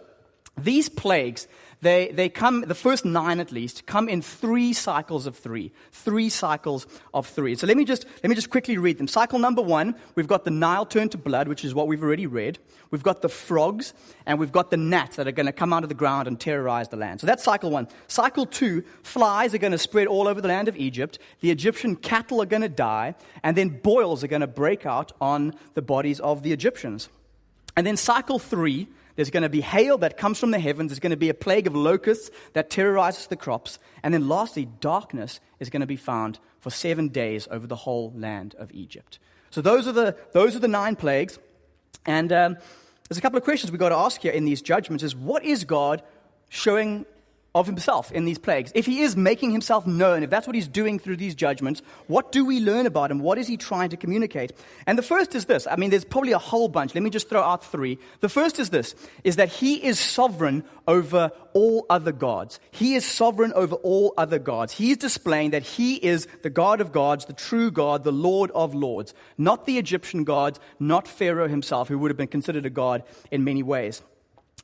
these 0.57 0.89
plagues 0.89 1.49
they, 1.85 2.09
they 2.09 2.31
come, 2.31 2.63
the 2.63 2.75
first 2.75 3.05
nine 3.05 3.41
at 3.41 3.53
least, 3.53 3.85
come 3.85 4.09
in 4.09 4.23
three 4.23 4.73
cycles 4.73 5.27
of 5.27 5.37
three. 5.37 5.71
Three 5.93 6.31
cycles 6.31 6.87
of 7.13 7.27
three. 7.27 7.55
So 7.57 7.67
let 7.67 7.77
me 7.77 7.85
just, 7.85 8.07
let 8.23 8.31
me 8.31 8.35
just 8.35 8.49
quickly 8.49 8.79
read 8.79 8.97
them. 8.97 9.07
Cycle 9.07 9.39
number 9.39 9.61
one, 9.61 9.95
we've 10.15 10.27
got 10.27 10.45
the 10.45 10.51
Nile 10.51 10.87
turned 10.87 11.13
to 11.13 11.19
blood, 11.19 11.47
which 11.47 11.63
is 11.63 11.75
what 11.75 11.87
we've 11.87 12.03
already 12.03 12.27
read. 12.27 12.59
We've 12.91 13.03
got 13.03 13.21
the 13.21 13.29
frogs, 13.29 13.93
and 14.25 14.41
we've 14.41 14.51
got 14.51 14.71
the 14.71 14.79
gnats 14.79 15.17
that 15.17 15.29
are 15.29 15.33
going 15.33 15.45
to 15.47 15.53
come 15.53 15.75
out 15.75 15.83
of 15.83 15.91
the 15.91 15.95
ground 15.95 16.27
and 16.27 16.41
terrorize 16.41 16.89
the 16.89 16.97
land. 16.97 17.21
So 17.21 17.27
that's 17.27 17.45
cycle 17.45 17.71
one. 17.71 17.87
Cycle 18.09 18.47
two, 18.47 18.83
flies 19.03 19.53
are 19.53 19.59
going 19.59 19.73
to 19.73 19.79
spread 19.79 20.07
all 20.07 20.27
over 20.27 20.41
the 20.41 20.49
land 20.49 20.69
of 20.69 20.77
Egypt. 20.79 21.19
The 21.41 21.51
Egyptian 21.51 21.97
cattle 21.97 22.41
are 22.41 22.47
going 22.47 22.63
to 22.63 22.69
die, 22.71 23.15
and 23.43 23.59
then 23.59 23.69
boils 23.69 24.25
are 24.25 24.29
going 24.29 24.41
to 24.41 24.47
break 24.47 24.87
out 24.87 25.13
on 25.21 25.53
the 25.75 25.83
bodies 25.83 26.19
of 26.19 26.43
the 26.43 26.53
Egyptians. 26.53 27.11
And 27.77 27.87
then 27.87 27.99
cycle 27.99 28.39
three, 28.39 28.89
there's 29.17 29.31
going 29.31 29.43
to 29.43 29.49
be 29.49 29.61
hail 29.61 29.99
that 29.99 30.17
comes 30.17 30.39
from 30.39 30.51
the 30.51 30.59
heavens. 30.59 30.91
There's 30.91 31.01
going 31.01 31.11
to 31.11 31.17
be 31.17 31.29
a 31.29 31.35
plague 31.35 31.67
of 31.67 31.77
locusts 31.77 32.31
that 32.53 32.71
terrorizes 32.71 33.29
the 33.29 33.37
crops. 33.37 33.79
And 34.03 34.13
then 34.13 34.29
lastly, 34.29 34.69
darkness 34.81 35.41
is 35.61 35.71
going 35.71 35.81
to 35.81 35.87
be 35.87 35.97
found 35.97 36.39
for 36.61 36.71
seven 36.71 37.09
days 37.09 37.47
over 37.51 37.67
the 37.67 37.77
whole 37.77 38.13
land 38.17 38.55
of 38.59 38.73
Egypt. 38.73 39.19
So 39.51 39.61
those 39.61 39.87
are 39.87 39.93
the, 39.93 40.17
those 40.33 40.57
are 40.57 40.59
the 40.59 40.69
nine 40.69 40.97
plagues. 40.97 41.39
And 42.07 42.33
um, 42.33 42.57
there's 43.09 43.19
a 43.19 43.21
couple 43.21 43.37
of 43.37 43.45
questions 43.45 43.71
we've 43.71 43.79
got 43.79 43.91
to 43.91 43.97
ask 43.97 44.21
here 44.21 44.33
in 44.33 44.45
these 44.45 44.63
judgments 44.63 45.05
is 45.05 45.15
what 45.15 45.45
is 45.45 45.65
God 45.65 46.03
showing 46.49 47.07
of 47.55 47.67
himself 47.67 48.11
in 48.11 48.25
these 48.25 48.39
plagues. 48.39 48.73
If 48.75 48.85
he 48.87 49.01
is 49.01 49.17
making 49.17 49.53
himself 49.53 49.87
known, 49.87 50.23
if 50.25 50.31
that's 50.31 50.47
what 50.47 50.57
he's 50.57 50.67
doing 50.67 50.99
through 50.99 51.17
these 51.17 51.35
judgments, 51.35 51.83
what 52.09 52.33
do 52.33 52.45
we 52.45 52.59
learn 52.61 52.87
about 52.87 53.11
him? 53.11 53.21
What 53.21 53.39
is 53.39 53.47
he 53.47 53.57
trying 53.57 53.91
to 53.91 53.97
communicate? 53.97 54.53
And 54.87 54.99
the 54.99 55.03
first 55.03 55.35
is 55.35 55.45
this. 55.45 55.67
I 55.71 55.77
mean, 55.77 55.91
there's 55.91 56.05
probably 56.05 56.33
a 56.33 56.39
whole 56.39 56.69
bunch. 56.69 56.95
Let 56.95 57.03
me 57.05 57.11
just 57.11 57.29
throw 57.29 57.43
out 57.43 57.65
three. 57.65 57.99
The 58.21 58.29
first 58.29 58.59
is 58.59 58.71
this, 58.71 58.95
is 59.23 59.37
that 59.37 59.49
he 59.49 59.85
is 59.85 60.01
sovereign 60.01 60.65
over 60.89 61.31
all 61.53 61.87
other 61.89 62.13
gods. 62.13 62.59
He 62.73 62.97
is 62.97 63.05
sovereign 63.05 63.53
over 63.55 63.77
all 63.77 64.15
other 64.19 64.41
gods. 64.41 64.73
He 64.73 64.91
is 64.91 64.97
displaying 64.97 65.51
that 65.51 65.63
he 65.63 65.95
is 65.95 66.27
the 66.43 66.51
God 66.51 66.81
of 66.81 66.91
gods, 66.91 67.27
the 67.27 67.33
true 67.33 67.71
God, 67.71 68.03
the 68.03 68.13
Lord 68.13 68.51
of 68.51 68.75
lords. 68.75 69.15
Not 69.39 69.65
the 69.65 69.79
Egyptian 69.79 70.25
gods, 70.25 70.59
not 70.81 71.07
Pharaoh 71.07 71.49
himself, 71.49 71.89
who 71.89 71.99
would 72.01 72.11
have 72.11 72.19
been 72.19 72.27
considered 72.27 72.67
a 72.67 72.71
god 72.71 73.05
in 73.31 73.45
many 73.45 73.63
ways. 73.63 74.03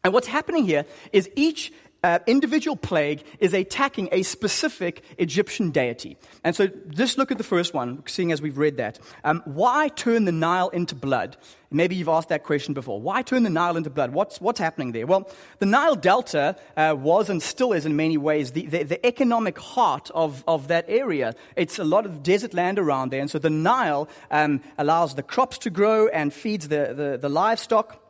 And 0.03 0.13
what's 0.13 0.27
happening 0.27 0.65
here 0.65 0.87
is 1.13 1.29
each 1.37 1.73
uh, 2.03 2.19
individual 2.27 2.77
plague 2.77 3.23
is 3.39 3.53
attacking 3.53 4.09
a 4.13 4.23
specific 4.23 5.03
Egyptian 5.19 5.71
deity. 5.71 6.17
And 6.45 6.57
so 6.57 6.69
just 6.89 7.19
look 7.19 7.31
at 7.31 7.39
the 7.39 7.45
first 7.45 7.75
one, 7.75 8.03
seeing 8.07 8.33
as 8.33 8.41
we've 8.41 8.59
read 8.59 8.79
that. 8.79 8.99
Um, 9.25 9.43
why 9.45 9.89
turn 9.89 10.25
the 10.25 10.33
Nile 10.33 10.69
into 10.71 10.95
blood? 10.95 11.37
Maybe 11.73 11.95
you've 11.95 12.09
asked 12.09 12.31
that 12.31 12.43
question 12.43 12.75
before. 12.75 13.01
Why 13.01 13.23
turn 13.23 13.45
the 13.45 13.51
Nile 13.51 13.77
into 13.77 13.91
blood? 13.91 14.13
What's, 14.13 14.41
what's 14.41 14.59
happening 14.59 14.91
there? 14.91 15.07
Well, 15.07 15.31
the 15.61 15.67
Nile 15.67 15.95
Delta 15.95 16.57
uh, 16.77 16.97
was 16.99 17.31
and 17.31 17.41
still 17.41 17.73
is 17.73 17.87
in 17.87 17.95
many 17.95 18.19
ways 18.19 18.53
the, 18.53 18.67
the, 18.67 18.83
the, 18.83 19.07
economic 19.07 19.57
heart 19.59 20.11
of, 20.13 20.43
of 20.49 20.69
that 20.69 20.87
area. 20.89 21.35
It's 21.55 21.79
a 21.79 21.85
lot 21.85 22.07
of 22.07 22.25
desert 22.25 22.55
land 22.55 22.79
around 22.79 23.13
there. 23.13 23.21
And 23.21 23.31
so 23.31 23.39
the 23.39 23.51
Nile 23.51 24.09
um, 24.33 24.63
allows 24.79 25.15
the 25.15 25.23
crops 25.23 25.59
to 25.59 25.71
grow 25.71 26.09
and 26.09 26.33
feeds 26.33 26.69
the, 26.69 26.93
the, 26.95 27.19
the 27.21 27.29
livestock. 27.29 28.03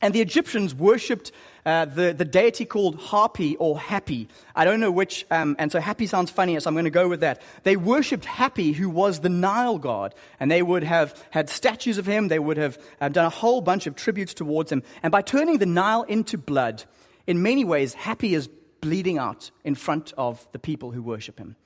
And 0.00 0.14
the 0.14 0.20
Egyptians 0.20 0.74
worshipped 0.74 1.32
uh, 1.66 1.84
the, 1.84 2.12
the 2.12 2.24
deity 2.24 2.64
called 2.64 2.98
Hapi 2.98 3.56
or 3.58 3.78
Happy. 3.78 4.28
I 4.54 4.64
don't 4.64 4.80
know 4.80 4.90
which, 4.90 5.26
um, 5.30 5.56
and 5.58 5.70
so 5.70 5.80
Happy 5.80 6.06
sounds 6.06 6.30
funny, 6.30 6.58
so 6.58 6.68
I'm 6.68 6.74
going 6.74 6.84
to 6.84 6.90
go 6.90 7.08
with 7.08 7.20
that. 7.20 7.42
They 7.62 7.76
worshipped 7.76 8.24
Happy, 8.24 8.72
who 8.72 8.88
was 8.88 9.20
the 9.20 9.28
Nile 9.28 9.78
god, 9.78 10.14
and 10.38 10.50
they 10.50 10.62
would 10.62 10.84
have 10.84 11.22
had 11.30 11.48
statues 11.48 11.98
of 11.98 12.06
him, 12.06 12.28
they 12.28 12.38
would 12.38 12.56
have 12.56 12.78
uh, 13.00 13.08
done 13.08 13.26
a 13.26 13.30
whole 13.30 13.60
bunch 13.60 13.86
of 13.86 13.96
tributes 13.96 14.34
towards 14.34 14.72
him. 14.72 14.82
And 15.02 15.10
by 15.10 15.22
turning 15.22 15.58
the 15.58 15.66
Nile 15.66 16.02
into 16.02 16.38
blood, 16.38 16.84
in 17.26 17.42
many 17.42 17.64
ways, 17.64 17.94
Happy 17.94 18.34
is 18.34 18.48
bleeding 18.80 19.18
out 19.18 19.50
in 19.64 19.74
front 19.74 20.12
of 20.16 20.46
the 20.52 20.58
people 20.58 20.90
who 20.90 21.02
worship 21.02 21.38
him. 21.38 21.56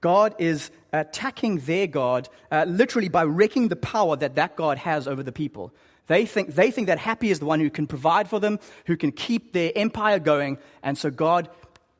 God 0.00 0.34
is 0.38 0.70
attacking 0.92 1.60
their 1.60 1.86
God 1.86 2.28
uh, 2.50 2.66
literally 2.68 3.08
by 3.08 3.24
wrecking 3.24 3.68
the 3.68 3.76
power 3.76 4.16
that 4.16 4.34
that 4.34 4.54
God 4.54 4.76
has 4.76 5.08
over 5.08 5.22
the 5.22 5.32
people. 5.32 5.72
They 6.06 6.26
think, 6.26 6.54
they 6.54 6.70
think 6.70 6.88
that 6.88 6.98
Happy 6.98 7.30
is 7.30 7.38
the 7.38 7.46
one 7.46 7.60
who 7.60 7.70
can 7.70 7.86
provide 7.86 8.28
for 8.28 8.38
them, 8.38 8.58
who 8.86 8.96
can 8.96 9.12
keep 9.12 9.52
their 9.52 9.72
empire 9.74 10.18
going, 10.18 10.58
and 10.82 10.98
so 10.98 11.10
God 11.10 11.48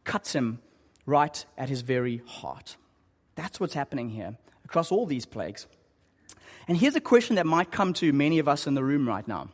cuts 0.05 0.35
him 0.35 0.59
right 1.07 1.45
at 1.57 1.69
his 1.69 1.81
very 1.81 2.23
heart. 2.27 2.77
That's 3.35 3.59
what's 3.59 3.75
happening 3.75 4.11
here 4.11 4.37
across 4.65 4.93
all 4.93 5.07
these 5.07 5.27
plagues. 5.27 5.67
And 6.69 6.77
here's 6.77 6.97
a 6.97 7.01
question 7.01 7.37
that 7.37 7.47
might 7.47 7.71
come 7.71 7.93
to 7.95 8.13
many 8.13 8.39
of 8.39 8.49
us 8.49 8.67
in 8.67 8.75
the 8.75 8.85
room 8.85 9.09
right 9.09 9.27
now. 9.27 9.49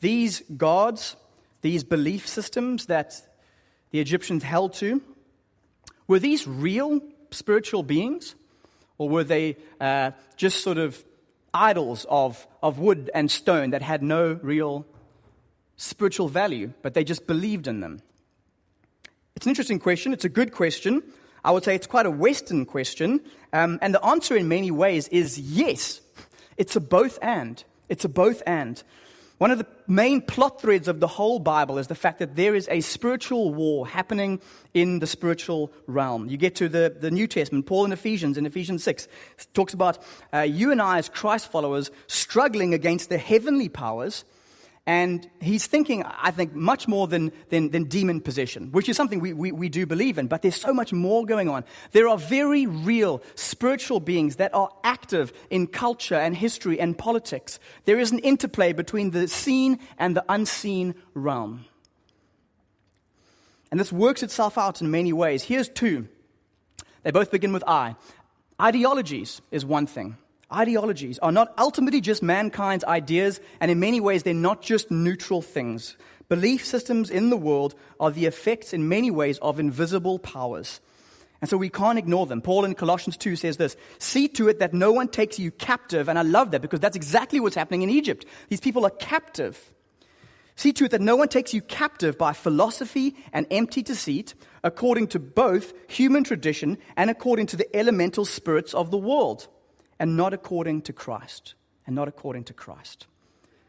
These 0.00 0.42
gods, 0.56 1.16
these 1.62 1.84
belief 1.84 2.26
systems 2.26 2.86
that 2.86 3.20
the 3.90 4.00
Egyptians 4.00 4.42
held 4.42 4.72
to, 4.74 5.02
were 6.06 6.18
these 6.18 6.46
real 6.46 7.00
spiritual 7.30 7.82
beings? 7.82 8.34
Or 8.98 9.08
were 9.08 9.24
they 9.24 9.56
uh, 9.80 10.12
just 10.36 10.62
sort 10.62 10.78
of 10.78 11.02
idols 11.56 12.06
of, 12.08 12.46
of 12.62 12.78
wood 12.78 13.10
and 13.14 13.30
stone 13.30 13.70
that 13.70 13.82
had 13.82 14.02
no 14.02 14.38
real 14.42 14.86
spiritual 15.76 16.28
value, 16.28 16.72
but 16.82 16.94
they 16.94 17.04
just 17.04 17.26
believed 17.26 17.66
in 17.66 17.80
them? 17.80 18.00
It's 19.34 19.46
an 19.46 19.50
interesting 19.50 19.78
question. 19.78 20.12
It's 20.12 20.24
a 20.24 20.30
good 20.30 20.52
question. 20.52 21.02
I 21.44 21.50
would 21.50 21.62
say 21.62 21.74
it's 21.74 21.86
quite 21.86 22.06
a 22.06 22.10
Western 22.10 22.64
question. 22.64 23.20
Um, 23.52 23.78
and 23.82 23.94
the 23.94 24.04
answer, 24.04 24.36
in 24.36 24.48
many 24.48 24.70
ways, 24.70 25.08
is 25.08 25.38
yes. 25.38 26.00
It's 26.56 26.74
a 26.74 26.80
both 26.80 27.18
and. 27.22 27.62
It's 27.88 28.04
a 28.04 28.08
both 28.08 28.42
and. 28.46 28.82
One 29.38 29.50
of 29.50 29.58
the 29.58 29.66
main 29.86 30.22
plot 30.22 30.62
threads 30.62 30.88
of 30.88 30.98
the 30.98 31.06
whole 31.06 31.38
Bible 31.38 31.76
is 31.76 31.88
the 31.88 31.94
fact 31.94 32.20
that 32.20 32.36
there 32.36 32.54
is 32.54 32.68
a 32.70 32.80
spiritual 32.80 33.52
war 33.52 33.86
happening 33.86 34.40
in 34.72 34.98
the 34.98 35.06
spiritual 35.06 35.70
realm. 35.86 36.28
You 36.28 36.38
get 36.38 36.54
to 36.56 36.70
the, 36.70 36.96
the 36.98 37.10
New 37.10 37.26
Testament, 37.26 37.66
Paul 37.66 37.84
in 37.84 37.92
Ephesians, 37.92 38.38
in 38.38 38.46
Ephesians 38.46 38.82
6, 38.84 39.08
talks 39.52 39.74
about 39.74 39.98
uh, 40.32 40.40
you 40.40 40.72
and 40.72 40.80
I 40.80 40.96
as 40.98 41.10
Christ 41.10 41.52
followers 41.52 41.90
struggling 42.06 42.72
against 42.72 43.10
the 43.10 43.18
heavenly 43.18 43.68
powers 43.68 44.24
and 44.88 45.28
he's 45.40 45.66
thinking, 45.66 46.04
I 46.04 46.30
think, 46.30 46.54
much 46.54 46.86
more 46.86 47.08
than, 47.08 47.32
than, 47.48 47.70
than 47.70 47.84
demon 47.84 48.20
possession, 48.20 48.70
which 48.70 48.88
is 48.88 48.96
something 48.96 49.18
we, 49.18 49.32
we, 49.32 49.50
we, 49.50 49.68
do 49.68 49.84
believe 49.84 50.16
in, 50.16 50.28
but 50.28 50.42
there's 50.42 50.54
so 50.54 50.72
much 50.72 50.92
more 50.92 51.26
going 51.26 51.48
on. 51.48 51.64
There 51.90 52.08
are 52.08 52.16
very 52.16 52.66
real 52.66 53.20
spiritual 53.34 53.98
beings 53.98 54.36
that 54.36 54.54
are 54.54 54.70
active 54.84 55.32
in 55.50 55.66
culture 55.66 56.14
and 56.14 56.36
history 56.36 56.78
and 56.78 56.96
politics. 56.96 57.58
There 57.84 57.98
is 57.98 58.12
an 58.12 58.20
interplay 58.20 58.72
between 58.72 59.10
the 59.10 59.26
seen 59.26 59.80
and 59.98 60.16
the 60.16 60.24
unseen 60.28 60.94
realm. 61.14 61.64
And 63.72 63.80
this 63.80 63.92
works 63.92 64.22
itself 64.22 64.56
out 64.56 64.80
in 64.80 64.92
many 64.92 65.12
ways. 65.12 65.42
Here's 65.42 65.68
two. 65.68 66.06
They 67.02 67.10
both 67.10 67.32
begin 67.32 67.52
with 67.52 67.64
I. 67.66 67.96
Ideologies 68.60 69.42
is 69.50 69.64
one 69.64 69.88
thing. 69.88 70.16
Ideologies 70.52 71.18
are 71.18 71.32
not 71.32 71.52
ultimately 71.58 72.00
just 72.00 72.22
mankind's 72.22 72.84
ideas, 72.84 73.40
and 73.60 73.68
in 73.68 73.80
many 73.80 73.98
ways, 73.98 74.22
they're 74.22 74.32
not 74.32 74.62
just 74.62 74.92
neutral 74.92 75.42
things. 75.42 75.96
Belief 76.28 76.64
systems 76.64 77.10
in 77.10 77.30
the 77.30 77.36
world 77.36 77.74
are 77.98 78.12
the 78.12 78.26
effects, 78.26 78.72
in 78.72 78.88
many 78.88 79.10
ways, 79.10 79.38
of 79.38 79.58
invisible 79.58 80.20
powers. 80.20 80.80
And 81.40 81.50
so 81.50 81.56
we 81.56 81.68
can't 81.68 81.98
ignore 81.98 82.26
them. 82.26 82.42
Paul 82.42 82.64
in 82.64 82.74
Colossians 82.74 83.16
2 83.16 83.34
says 83.34 83.56
this 83.56 83.76
See 83.98 84.28
to 84.28 84.48
it 84.48 84.60
that 84.60 84.72
no 84.72 84.92
one 84.92 85.08
takes 85.08 85.38
you 85.38 85.50
captive. 85.50 86.08
And 86.08 86.18
I 86.18 86.22
love 86.22 86.52
that 86.52 86.62
because 86.62 86.80
that's 86.80 86.96
exactly 86.96 87.40
what's 87.40 87.56
happening 87.56 87.82
in 87.82 87.90
Egypt. 87.90 88.24
These 88.48 88.60
people 88.60 88.86
are 88.86 88.90
captive. 88.90 89.72
See 90.54 90.72
to 90.74 90.86
it 90.86 90.92
that 90.92 91.02
no 91.02 91.16
one 91.16 91.28
takes 91.28 91.52
you 91.52 91.60
captive 91.60 92.16
by 92.16 92.32
philosophy 92.32 93.16
and 93.32 93.46
empty 93.50 93.82
deceit, 93.82 94.34
according 94.64 95.08
to 95.08 95.18
both 95.18 95.74
human 95.88 96.24
tradition 96.24 96.78
and 96.96 97.10
according 97.10 97.46
to 97.48 97.56
the 97.56 97.76
elemental 97.76 98.24
spirits 98.24 98.72
of 98.72 98.90
the 98.90 98.96
world 98.96 99.48
and 99.98 100.16
not 100.16 100.34
according 100.34 100.82
to 100.82 100.92
Christ. 100.92 101.54
And 101.86 101.94
not 101.94 102.08
according 102.08 102.44
to 102.44 102.52
Christ. 102.52 103.06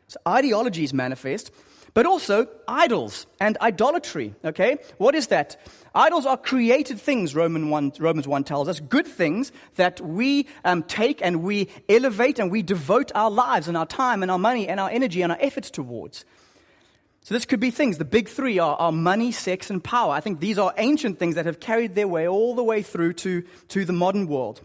So 0.07 0.19
ideologies 0.27 0.93
manifest, 0.93 1.51
but 1.93 2.05
also 2.05 2.47
idols 2.67 3.27
and 3.39 3.57
idolatry. 3.59 4.33
Okay? 4.45 4.77
What 4.97 5.15
is 5.15 5.27
that? 5.27 5.59
Idols 5.93 6.25
are 6.25 6.37
created 6.37 6.99
things, 6.99 7.35
Roman 7.35 7.69
1, 7.69 7.93
Romans 7.99 8.27
1 8.27 8.43
tells 8.43 8.67
us, 8.67 8.79
good 8.79 9.07
things 9.07 9.51
that 9.75 9.99
we 9.99 10.47
um, 10.63 10.83
take 10.83 11.21
and 11.21 11.43
we 11.43 11.69
elevate 11.89 12.39
and 12.39 12.51
we 12.51 12.61
devote 12.61 13.11
our 13.15 13.31
lives 13.31 13.67
and 13.67 13.75
our 13.75 13.85
time 13.85 14.21
and 14.21 14.31
our 14.31 14.39
money 14.39 14.67
and 14.67 14.79
our 14.79 14.89
energy 14.89 15.21
and 15.21 15.31
our 15.31 15.37
efforts 15.41 15.71
towards. 15.71 16.23
So, 17.23 17.33
this 17.33 17.45
could 17.45 17.59
be 17.59 17.71
things. 17.71 17.97
The 17.97 18.05
big 18.05 18.29
three 18.29 18.57
are, 18.57 18.77
are 18.77 18.91
money, 18.91 19.33
sex, 19.33 19.69
and 19.69 19.83
power. 19.83 20.13
I 20.13 20.21
think 20.21 20.39
these 20.39 20.57
are 20.57 20.73
ancient 20.77 21.19
things 21.19 21.35
that 21.35 21.45
have 21.45 21.59
carried 21.59 21.93
their 21.93 22.07
way 22.07 22.25
all 22.25 22.55
the 22.55 22.63
way 22.63 22.81
through 22.81 23.13
to, 23.13 23.41
to 23.69 23.83
the 23.83 23.91
modern 23.91 24.27
world. 24.27 24.61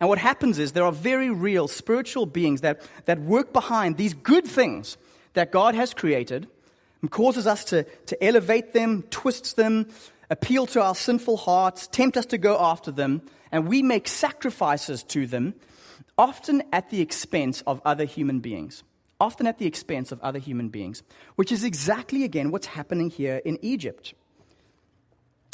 And 0.00 0.08
what 0.08 0.18
happens 0.18 0.58
is 0.58 0.72
there 0.72 0.84
are 0.84 0.92
very 0.92 1.30
real 1.30 1.66
spiritual 1.66 2.26
beings 2.26 2.60
that, 2.60 2.82
that 3.06 3.20
work 3.20 3.52
behind 3.52 3.96
these 3.96 4.14
good 4.14 4.44
things 4.44 4.96
that 5.34 5.50
God 5.50 5.74
has 5.74 5.92
created 5.92 6.48
and 7.02 7.10
causes 7.10 7.46
us 7.46 7.64
to, 7.64 7.82
to 7.82 8.24
elevate 8.24 8.72
them, 8.72 9.02
twists 9.10 9.54
them, 9.54 9.88
appeal 10.30 10.66
to 10.66 10.82
our 10.82 10.94
sinful 10.94 11.36
hearts, 11.36 11.86
tempt 11.88 12.16
us 12.16 12.26
to 12.26 12.38
go 12.38 12.58
after 12.60 12.90
them, 12.90 13.22
and 13.50 13.66
we 13.66 13.82
make 13.82 14.06
sacrifices 14.06 15.02
to 15.04 15.26
them, 15.26 15.54
often 16.16 16.62
at 16.72 16.90
the 16.90 17.00
expense 17.00 17.62
of 17.66 17.80
other 17.84 18.04
human 18.04 18.40
beings. 18.40 18.82
Often 19.20 19.48
at 19.48 19.58
the 19.58 19.66
expense 19.66 20.12
of 20.12 20.20
other 20.20 20.38
human 20.38 20.68
beings, 20.68 21.02
which 21.34 21.50
is 21.50 21.64
exactly, 21.64 22.22
again, 22.22 22.52
what's 22.52 22.68
happening 22.68 23.10
here 23.10 23.42
in 23.44 23.58
Egypt. 23.62 24.14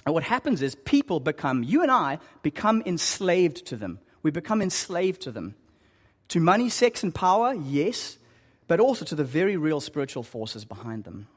And 0.05 0.13
what 0.13 0.23
happens 0.23 0.61
is 0.61 0.75
people 0.75 1.19
become, 1.19 1.63
you 1.63 1.81
and 1.83 1.91
I 1.91 2.19
become 2.43 2.83
enslaved 2.85 3.65
to 3.67 3.77
them 3.77 4.01
we 4.25 4.33
become 4.33 4.61
enslaved 4.61 5.21
to 5.23 5.31
them. 5.31 5.55
To 6.29 6.41
money, 6.41 6.69
sex, 6.69 7.05
and 7.05 7.15
power, 7.15 7.55
yes, 7.55 8.19
but 8.67 8.81
also 8.81 9.05
to 9.05 9.15
the 9.15 9.23
very 9.23 9.57
real 9.57 9.81
spiritual 9.81 10.25
forces 10.25 10.65
behind 10.65 11.05
them. 11.05 11.29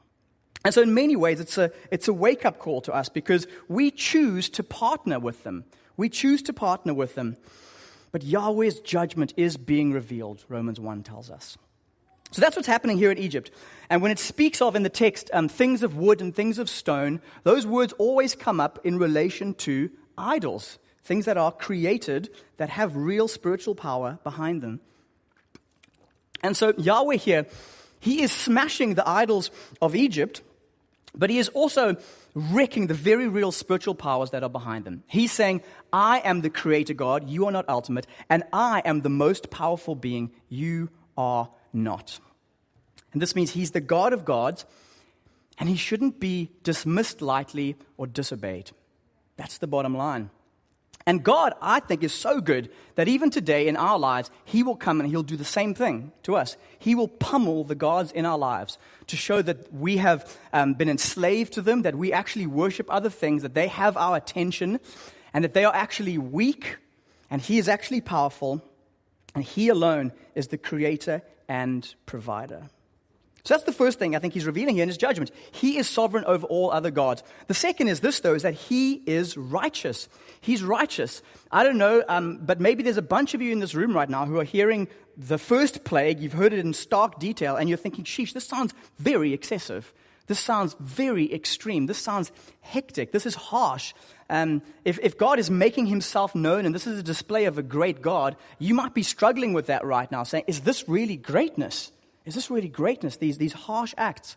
And 0.64 0.74
so, 0.74 0.82
in 0.82 0.92
many 0.94 1.14
ways, 1.14 1.38
it's 1.38 1.58
a, 1.58 1.70
it's 1.92 2.08
a 2.08 2.12
wake 2.12 2.44
up 2.44 2.58
call 2.58 2.80
to 2.80 2.92
us 2.92 3.08
because 3.08 3.46
we 3.68 3.92
choose 3.92 4.48
to 4.50 4.64
partner 4.64 5.20
with 5.20 5.44
them. 5.44 5.64
We 5.96 6.08
choose 6.08 6.42
to 6.42 6.52
partner 6.52 6.94
with 6.94 7.14
them. 7.14 7.36
But 8.10 8.24
Yahweh's 8.24 8.80
judgment 8.80 9.34
is 9.36 9.56
being 9.56 9.92
revealed, 9.92 10.44
Romans 10.48 10.80
1 10.80 11.02
tells 11.02 11.30
us. 11.30 11.58
So 12.30 12.40
that's 12.40 12.56
what's 12.56 12.68
happening 12.68 12.96
here 12.96 13.10
in 13.10 13.18
Egypt. 13.18 13.50
And 13.90 14.00
when 14.02 14.10
it 14.10 14.18
speaks 14.18 14.60
of 14.62 14.74
in 14.74 14.82
the 14.82 14.88
text 14.88 15.30
um, 15.32 15.48
things 15.48 15.82
of 15.82 15.96
wood 15.96 16.20
and 16.20 16.34
things 16.34 16.58
of 16.58 16.70
stone, 16.70 17.20
those 17.42 17.66
words 17.66 17.92
always 17.94 18.34
come 18.34 18.60
up 18.60 18.78
in 18.84 18.98
relation 18.98 19.54
to 19.54 19.90
idols 20.16 20.78
things 21.08 21.24
that 21.24 21.38
are 21.38 21.50
created 21.50 22.30
that 22.58 22.68
have 22.68 22.94
real 22.94 23.26
spiritual 23.26 23.74
power 23.74 24.18
behind 24.22 24.62
them. 24.62 24.80
And 26.42 26.56
so 26.56 26.74
Yahweh 26.76 27.16
here, 27.16 27.46
he 27.98 28.22
is 28.22 28.30
smashing 28.30 28.94
the 28.94 29.08
idols 29.08 29.50
of 29.80 29.96
Egypt, 29.96 30.42
but 31.14 31.30
he 31.30 31.38
is 31.38 31.48
also 31.48 31.96
wrecking 32.34 32.86
the 32.86 32.94
very 32.94 33.26
real 33.26 33.50
spiritual 33.50 33.94
powers 33.94 34.30
that 34.30 34.42
are 34.42 34.50
behind 34.50 34.84
them. 34.84 35.02
He's 35.06 35.32
saying, 35.32 35.62
I 35.92 36.20
am 36.20 36.42
the 36.42 36.50
creator 36.50 36.94
God, 36.94 37.28
you 37.28 37.46
are 37.46 37.52
not 37.52 37.68
ultimate, 37.68 38.06
and 38.28 38.44
I 38.52 38.82
am 38.84 39.00
the 39.00 39.08
most 39.08 39.50
powerful 39.50 39.96
being, 39.96 40.30
you 40.48 40.90
are 41.16 41.48
not. 41.72 42.20
And 43.12 43.22
this 43.22 43.34
means 43.34 43.50
he's 43.50 43.70
the 43.70 43.80
God 43.80 44.12
of 44.12 44.26
gods, 44.26 44.66
and 45.58 45.68
he 45.68 45.76
shouldn't 45.76 46.20
be 46.20 46.50
dismissed 46.62 47.22
lightly 47.22 47.76
or 47.96 48.06
disobeyed. 48.06 48.70
That's 49.36 49.58
the 49.58 49.66
bottom 49.66 49.96
line. 49.96 50.30
And 51.08 51.24
God, 51.24 51.54
I 51.62 51.80
think, 51.80 52.02
is 52.02 52.12
so 52.12 52.38
good 52.38 52.68
that 52.96 53.08
even 53.08 53.30
today 53.30 53.66
in 53.66 53.78
our 53.78 53.98
lives, 53.98 54.30
He 54.44 54.62
will 54.62 54.76
come 54.76 55.00
and 55.00 55.08
He'll 55.08 55.22
do 55.22 55.38
the 55.38 55.42
same 55.42 55.72
thing 55.72 56.12
to 56.24 56.36
us. 56.36 56.58
He 56.78 56.94
will 56.94 57.08
pummel 57.08 57.64
the 57.64 57.74
gods 57.74 58.12
in 58.12 58.26
our 58.26 58.36
lives 58.36 58.76
to 59.06 59.16
show 59.16 59.40
that 59.40 59.72
we 59.72 59.96
have 59.96 60.30
um, 60.52 60.74
been 60.74 60.90
enslaved 60.90 61.54
to 61.54 61.62
them, 61.62 61.80
that 61.80 61.94
we 61.94 62.12
actually 62.12 62.46
worship 62.46 62.86
other 62.90 63.08
things, 63.08 63.40
that 63.40 63.54
they 63.54 63.68
have 63.68 63.96
our 63.96 64.18
attention, 64.18 64.80
and 65.32 65.44
that 65.44 65.54
they 65.54 65.64
are 65.64 65.74
actually 65.74 66.18
weak, 66.18 66.76
and 67.30 67.40
He 67.40 67.56
is 67.56 67.70
actually 67.70 68.02
powerful, 68.02 68.62
and 69.34 69.42
He 69.42 69.70
alone 69.70 70.12
is 70.34 70.48
the 70.48 70.58
creator 70.58 71.22
and 71.48 71.94
provider. 72.04 72.68
So 73.48 73.54
that's 73.54 73.64
the 73.64 73.72
first 73.72 73.98
thing 73.98 74.14
I 74.14 74.18
think 74.18 74.34
he's 74.34 74.44
revealing 74.44 74.74
here 74.74 74.82
in 74.82 74.90
his 74.90 74.98
judgment. 74.98 75.30
He 75.52 75.78
is 75.78 75.88
sovereign 75.88 76.26
over 76.26 76.46
all 76.48 76.70
other 76.70 76.90
gods. 76.90 77.22
The 77.46 77.54
second 77.54 77.88
is 77.88 78.00
this, 78.00 78.20
though, 78.20 78.34
is 78.34 78.42
that 78.42 78.52
he 78.52 79.00
is 79.06 79.38
righteous. 79.38 80.06
He's 80.42 80.62
righteous. 80.62 81.22
I 81.50 81.64
don't 81.64 81.78
know, 81.78 82.04
um, 82.10 82.40
but 82.42 82.60
maybe 82.60 82.82
there's 82.82 82.98
a 82.98 83.02
bunch 83.16 83.32
of 83.32 83.40
you 83.40 83.50
in 83.50 83.58
this 83.58 83.74
room 83.74 83.96
right 83.96 84.10
now 84.10 84.26
who 84.26 84.38
are 84.38 84.44
hearing 84.44 84.86
the 85.16 85.38
first 85.38 85.82
plague. 85.82 86.20
You've 86.20 86.34
heard 86.34 86.52
it 86.52 86.58
in 86.58 86.74
stark 86.74 87.18
detail, 87.18 87.56
and 87.56 87.70
you're 87.70 87.78
thinking, 87.78 88.04
sheesh, 88.04 88.34
this 88.34 88.46
sounds 88.46 88.74
very 88.98 89.32
excessive. 89.32 89.94
This 90.26 90.38
sounds 90.38 90.76
very 90.78 91.32
extreme. 91.32 91.86
This 91.86 91.96
sounds 91.96 92.30
hectic. 92.60 93.12
This 93.12 93.24
is 93.24 93.34
harsh. 93.34 93.94
Um, 94.28 94.60
if, 94.84 94.98
if 95.02 95.16
God 95.16 95.38
is 95.38 95.50
making 95.50 95.86
himself 95.86 96.34
known 96.34 96.66
and 96.66 96.74
this 96.74 96.86
is 96.86 96.98
a 96.98 97.02
display 97.02 97.46
of 97.46 97.56
a 97.56 97.62
great 97.62 98.02
God, 98.02 98.36
you 98.58 98.74
might 98.74 98.92
be 98.92 99.02
struggling 99.02 99.54
with 99.54 99.68
that 99.68 99.86
right 99.86 100.12
now, 100.12 100.24
saying, 100.24 100.44
is 100.48 100.60
this 100.60 100.86
really 100.86 101.16
greatness? 101.16 101.92
Is 102.28 102.34
this 102.34 102.50
really 102.50 102.68
greatness, 102.68 103.16
these, 103.16 103.38
these 103.38 103.54
harsh 103.54 103.94
acts? 103.96 104.36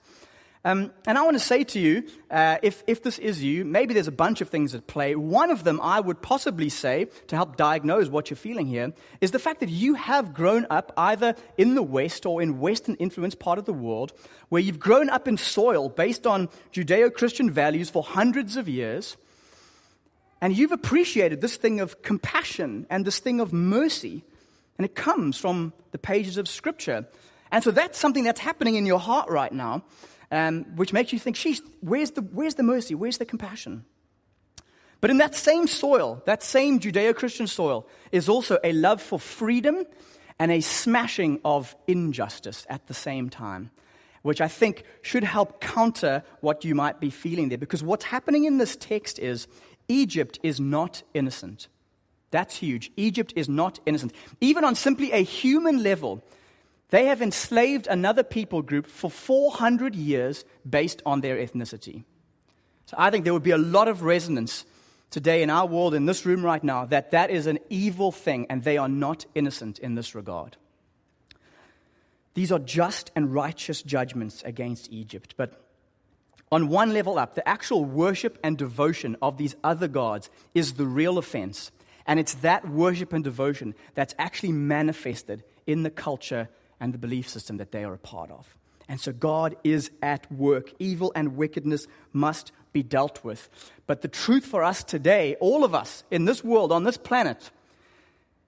Um, 0.63 0.91
and 1.07 1.17
I 1.17 1.23
want 1.23 1.35
to 1.35 1.43
say 1.43 1.63
to 1.63 1.79
you, 1.79 2.03
uh, 2.29 2.57
if, 2.61 2.83
if 2.85 3.01
this 3.01 3.17
is 3.17 3.43
you, 3.43 3.65
maybe 3.65 3.93
there's 3.93 4.07
a 4.07 4.11
bunch 4.11 4.41
of 4.41 4.49
things 4.49 4.73
at 4.75 4.87
play. 4.87 5.15
One 5.15 5.49
of 5.49 5.63
them 5.63 5.81
I 5.81 5.99
would 5.99 6.21
possibly 6.21 6.69
say, 6.69 7.07
to 7.27 7.35
help 7.35 7.57
diagnose 7.57 8.07
what 8.07 8.29
you're 8.29 8.37
feeling 8.37 8.67
here, 8.67 8.93
is 9.19 9.31
the 9.31 9.39
fact 9.39 9.59
that 9.59 9.69
you 9.69 9.95
have 9.95 10.33
grown 10.33 10.67
up 10.69 10.93
either 10.95 11.35
in 11.57 11.75
the 11.75 11.83
West 11.83 12.25
or 12.25 12.41
in 12.41 12.59
Western 12.59 12.95
influenced 12.95 13.39
part 13.39 13.59
of 13.59 13.65
the 13.65 13.73
world, 13.73 14.13
where 14.49 14.61
you've 14.61 14.79
grown 14.79 15.09
up 15.09 15.27
in 15.27 15.35
soil 15.35 15.89
based 15.89 16.25
on 16.25 16.47
Judeo 16.71 17.13
Christian 17.13 17.51
values 17.51 17.89
for 17.89 18.03
hundreds 18.03 18.55
of 18.55 18.69
years, 18.69 19.17
and 20.39 20.55
you've 20.55 20.71
appreciated 20.71 21.41
this 21.41 21.57
thing 21.57 21.81
of 21.81 22.03
compassion 22.03 22.85
and 22.89 23.03
this 23.03 23.19
thing 23.19 23.41
of 23.41 23.51
mercy, 23.51 24.23
and 24.77 24.85
it 24.85 24.95
comes 24.95 25.37
from 25.37 25.73
the 25.91 25.97
pages 25.97 26.37
of 26.37 26.47
Scripture. 26.47 27.07
And 27.51 27.63
so 27.63 27.71
that's 27.71 27.97
something 27.97 28.23
that's 28.23 28.39
happening 28.39 28.75
in 28.75 28.85
your 28.85 28.99
heart 28.99 29.29
right 29.29 29.51
now, 29.51 29.83
um, 30.31 30.63
which 30.75 30.93
makes 30.93 31.11
you 31.11 31.19
think, 31.19 31.35
sheesh, 31.35 31.61
where's 31.81 32.11
the, 32.11 32.21
where's 32.21 32.55
the 32.55 32.63
mercy? 32.63 32.95
Where's 32.95 33.17
the 33.17 33.25
compassion? 33.25 33.85
But 35.01 35.09
in 35.09 35.17
that 35.17 35.35
same 35.35 35.67
soil, 35.67 36.21
that 36.25 36.43
same 36.43 36.79
Judeo 36.79 37.15
Christian 37.15 37.47
soil, 37.47 37.87
is 38.11 38.29
also 38.29 38.59
a 38.63 38.71
love 38.71 39.01
for 39.01 39.19
freedom 39.19 39.83
and 40.39 40.51
a 40.51 40.61
smashing 40.61 41.41
of 41.43 41.75
injustice 41.87 42.65
at 42.69 42.87
the 42.87 42.93
same 42.93 43.29
time, 43.29 43.71
which 44.21 44.41
I 44.41 44.47
think 44.47 44.83
should 45.01 45.23
help 45.23 45.59
counter 45.59 46.23
what 46.39 46.63
you 46.63 46.75
might 46.75 46.99
be 46.99 47.09
feeling 47.09 47.49
there. 47.49 47.57
Because 47.57 47.83
what's 47.83 48.05
happening 48.05 48.45
in 48.45 48.59
this 48.59 48.75
text 48.75 49.19
is 49.19 49.47
Egypt 49.87 50.39
is 50.43 50.59
not 50.59 51.03
innocent. 51.13 51.67
That's 52.29 52.55
huge. 52.55 52.91
Egypt 52.95 53.33
is 53.35 53.49
not 53.49 53.79
innocent. 53.85 54.13
Even 54.39 54.63
on 54.63 54.75
simply 54.75 55.11
a 55.11 55.23
human 55.23 55.83
level, 55.83 56.23
they 56.91 57.05
have 57.05 57.21
enslaved 57.21 57.87
another 57.87 58.21
people 58.21 58.61
group 58.61 58.85
for 58.85 59.09
400 59.09 59.95
years 59.95 60.45
based 60.69 61.01
on 61.05 61.21
their 61.21 61.37
ethnicity. 61.37 62.03
So 62.85 62.95
I 62.99 63.09
think 63.09 63.23
there 63.23 63.33
would 63.33 63.43
be 63.43 63.51
a 63.51 63.57
lot 63.57 63.87
of 63.87 64.03
resonance 64.03 64.65
today 65.09 65.41
in 65.41 65.49
our 65.49 65.65
world, 65.65 65.93
in 65.93 66.05
this 66.05 66.25
room 66.25 66.43
right 66.43 66.63
now, 66.63 66.85
that 66.85 67.11
that 67.11 67.29
is 67.29 67.47
an 67.47 67.59
evil 67.69 68.11
thing 68.11 68.45
and 68.49 68.63
they 68.63 68.77
are 68.77 68.89
not 68.89 69.25
innocent 69.33 69.79
in 69.79 69.95
this 69.95 70.13
regard. 70.13 70.57
These 72.33 72.51
are 72.51 72.59
just 72.59 73.09
and 73.15 73.33
righteous 73.33 73.81
judgments 73.81 74.43
against 74.43 74.91
Egypt. 74.91 75.35
But 75.37 75.61
on 76.51 76.67
one 76.67 76.93
level 76.93 77.17
up, 77.17 77.35
the 77.35 77.47
actual 77.47 77.85
worship 77.85 78.37
and 78.43 78.57
devotion 78.57 79.15
of 79.21 79.37
these 79.37 79.55
other 79.63 79.87
gods 79.87 80.29
is 80.53 80.73
the 80.73 80.85
real 80.85 81.17
offense. 81.17 81.71
And 82.05 82.19
it's 82.19 82.33
that 82.35 82.67
worship 82.67 83.13
and 83.13 83.23
devotion 83.23 83.75
that's 83.95 84.15
actually 84.19 84.51
manifested 84.51 85.45
in 85.65 85.83
the 85.83 85.89
culture 85.89 86.49
and 86.81 86.93
the 86.93 86.97
belief 86.97 87.29
system 87.29 87.57
that 87.57 87.71
they 87.71 87.85
are 87.85 87.93
a 87.93 87.97
part 87.97 88.29
of. 88.31 88.57
And 88.89 88.99
so 88.99 89.13
God 89.13 89.55
is 89.63 89.89
at 90.01 90.29
work. 90.29 90.73
Evil 90.79 91.13
and 91.15 91.37
wickedness 91.37 91.87
must 92.11 92.51
be 92.73 92.83
dealt 92.83 93.23
with. 93.23 93.49
But 93.87 94.01
the 94.01 94.09
truth 94.09 94.45
for 94.45 94.63
us 94.63 94.83
today, 94.83 95.37
all 95.39 95.63
of 95.63 95.73
us 95.73 96.03
in 96.11 96.25
this 96.25 96.43
world, 96.43 96.73
on 96.73 96.83
this 96.83 96.97
planet, 96.97 97.51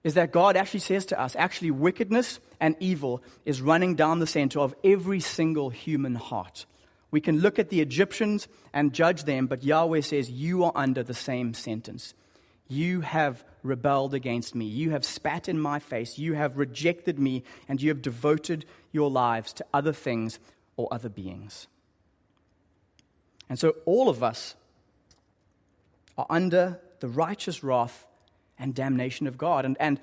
is 0.02 0.14
that 0.14 0.32
God 0.32 0.56
actually 0.56 0.80
says 0.80 1.06
to 1.06 1.20
us 1.20 1.34
actually, 1.36 1.70
wickedness 1.70 2.40
and 2.60 2.76
evil 2.78 3.22
is 3.46 3.62
running 3.62 3.94
down 3.94 4.18
the 4.18 4.26
center 4.26 4.60
of 4.60 4.74
every 4.84 5.20
single 5.20 5.70
human 5.70 6.14
heart. 6.14 6.66
We 7.10 7.20
can 7.20 7.38
look 7.38 7.58
at 7.58 7.70
the 7.70 7.80
Egyptians 7.80 8.48
and 8.72 8.92
judge 8.92 9.24
them, 9.24 9.46
but 9.46 9.62
Yahweh 9.62 10.00
says, 10.00 10.30
You 10.30 10.64
are 10.64 10.72
under 10.74 11.02
the 11.02 11.14
same 11.14 11.54
sentence. 11.54 12.12
You 12.68 13.02
have 13.02 13.44
rebelled 13.64 14.14
against 14.14 14.54
me. 14.54 14.66
You 14.66 14.90
have 14.90 15.04
spat 15.04 15.48
in 15.48 15.58
my 15.58 15.80
face. 15.80 16.18
You 16.18 16.34
have 16.34 16.56
rejected 16.58 17.18
me, 17.18 17.42
and 17.68 17.82
you 17.82 17.88
have 17.88 18.02
devoted 18.02 18.66
your 18.92 19.10
lives 19.10 19.52
to 19.54 19.64
other 19.72 19.92
things 19.92 20.38
or 20.76 20.86
other 20.92 21.08
beings. 21.08 21.66
And 23.48 23.58
so 23.58 23.74
all 23.84 24.08
of 24.08 24.22
us 24.22 24.54
are 26.16 26.26
under 26.30 26.80
the 27.00 27.08
righteous 27.08 27.64
wrath 27.64 28.06
and 28.58 28.74
damnation 28.74 29.26
of 29.26 29.36
God. 29.36 29.64
And, 29.64 29.76
and 29.80 29.98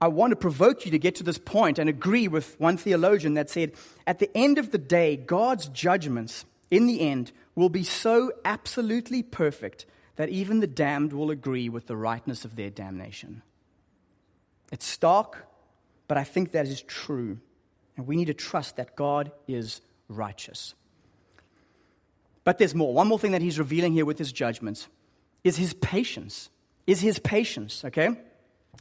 I 0.00 0.08
want 0.08 0.30
to 0.30 0.36
provoke 0.36 0.84
you 0.84 0.90
to 0.92 0.98
get 0.98 1.16
to 1.16 1.22
this 1.22 1.38
point 1.38 1.78
and 1.78 1.88
agree 1.88 2.26
with 2.28 2.58
one 2.58 2.76
theologian 2.76 3.34
that 3.34 3.50
said, 3.50 3.72
at 4.06 4.18
the 4.18 4.30
end 4.36 4.58
of 4.58 4.70
the 4.70 4.78
day, 4.78 5.16
God's 5.16 5.66
judgments 5.68 6.44
in 6.70 6.86
the 6.86 7.00
end 7.00 7.32
will 7.54 7.68
be 7.68 7.84
so 7.84 8.32
absolutely 8.44 9.22
perfect 9.22 9.86
that 10.16 10.28
even 10.28 10.60
the 10.60 10.66
damned 10.66 11.12
will 11.12 11.30
agree 11.30 11.68
with 11.68 11.86
the 11.86 11.96
rightness 11.96 12.44
of 12.44 12.56
their 12.56 12.70
damnation. 12.70 13.42
It's 14.70 14.86
stark, 14.86 15.46
but 16.08 16.18
I 16.18 16.24
think 16.24 16.52
that 16.52 16.66
is 16.66 16.82
true. 16.82 17.38
And 17.96 18.06
we 18.06 18.16
need 18.16 18.26
to 18.26 18.34
trust 18.34 18.76
that 18.76 18.96
God 18.96 19.32
is 19.46 19.80
righteous. 20.08 20.74
But 22.44 22.58
there's 22.58 22.74
more. 22.74 22.92
One 22.92 23.06
more 23.06 23.18
thing 23.18 23.32
that 23.32 23.42
he's 23.42 23.58
revealing 23.58 23.92
here 23.92 24.04
with 24.04 24.18
his 24.18 24.32
judgments 24.32 24.88
is 25.44 25.56
his 25.56 25.74
patience. 25.74 26.50
Is 26.86 27.00
his 27.00 27.18
patience, 27.18 27.84
okay? 27.84 28.16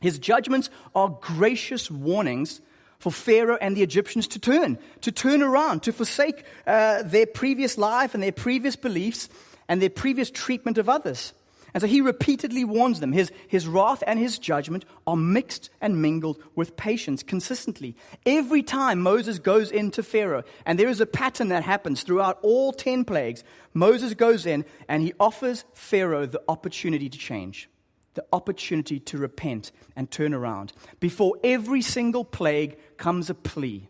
His 0.01 0.17
judgments 0.17 0.69
are 0.95 1.09
gracious 1.09 1.91
warnings 1.91 2.61
for 2.97 3.11
Pharaoh 3.11 3.57
and 3.59 3.75
the 3.75 3.83
Egyptians 3.83 4.27
to 4.29 4.39
turn, 4.39 4.77
to 5.01 5.11
turn 5.11 5.41
around, 5.41 5.83
to 5.83 5.91
forsake 5.91 6.43
uh, 6.65 7.03
their 7.03 7.25
previous 7.25 7.77
life 7.77 8.13
and 8.13 8.23
their 8.23 8.31
previous 8.31 8.75
beliefs 8.75 9.29
and 9.67 9.81
their 9.81 9.89
previous 9.89 10.29
treatment 10.29 10.77
of 10.77 10.89
others. 10.89 11.33
And 11.73 11.81
so 11.81 11.87
he 11.87 12.01
repeatedly 12.01 12.65
warns 12.65 12.99
them. 12.99 13.13
His, 13.13 13.31
his 13.47 13.67
wrath 13.67 14.03
and 14.05 14.19
his 14.19 14.37
judgment 14.37 14.83
are 15.07 15.15
mixed 15.15 15.69
and 15.79 16.01
mingled 16.01 16.41
with 16.53 16.75
patience 16.75 17.23
consistently. 17.23 17.95
Every 18.25 18.61
time 18.61 18.99
Moses 18.99 19.39
goes 19.39 19.71
into 19.71 20.03
Pharaoh, 20.03 20.43
and 20.65 20.77
there 20.77 20.89
is 20.89 20.99
a 20.99 21.05
pattern 21.05 21.47
that 21.47 21.63
happens 21.63 22.03
throughout 22.03 22.39
all 22.41 22.73
10 22.73 23.05
plagues, 23.05 23.43
Moses 23.73 24.13
goes 24.13 24.45
in 24.45 24.65
and 24.89 25.01
he 25.01 25.13
offers 25.19 25.63
Pharaoh 25.73 26.25
the 26.25 26.41
opportunity 26.49 27.07
to 27.07 27.17
change, 27.17 27.69
the 28.15 28.25
opportunity 28.33 28.99
to 28.99 29.17
repent 29.17 29.71
and 29.95 30.11
turn 30.11 30.33
around. 30.33 30.73
Before 30.99 31.37
every 31.41 31.81
single 31.81 32.25
plague 32.25 32.77
comes 32.97 33.29
a 33.29 33.33
plea 33.33 33.87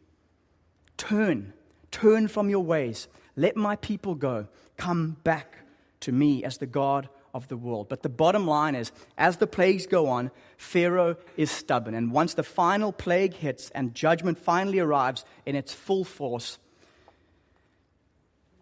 Turn, 0.97 1.53
turn 1.89 2.27
from 2.27 2.47
your 2.47 2.63
ways. 2.63 3.07
Let 3.35 3.55
my 3.55 3.75
people 3.75 4.13
go. 4.13 4.47
Come 4.77 5.17
back 5.23 5.60
to 6.01 6.11
me 6.11 6.43
as 6.43 6.57
the 6.57 6.65
God 6.65 7.09
of 7.33 7.47
the 7.47 7.57
world. 7.57 7.87
But 7.89 8.03
the 8.03 8.09
bottom 8.09 8.45
line 8.45 8.75
is, 8.75 8.91
as 9.17 9.37
the 9.37 9.47
plagues 9.47 9.87
go 9.87 10.07
on, 10.07 10.31
Pharaoh 10.57 11.15
is 11.37 11.49
stubborn. 11.49 11.93
And 11.93 12.11
once 12.11 12.33
the 12.33 12.43
final 12.43 12.91
plague 12.91 13.33
hits 13.33 13.69
and 13.71 13.95
judgment 13.95 14.37
finally 14.37 14.79
arrives 14.79 15.25
in 15.45 15.55
its 15.55 15.73
full 15.73 16.03
force, 16.03 16.59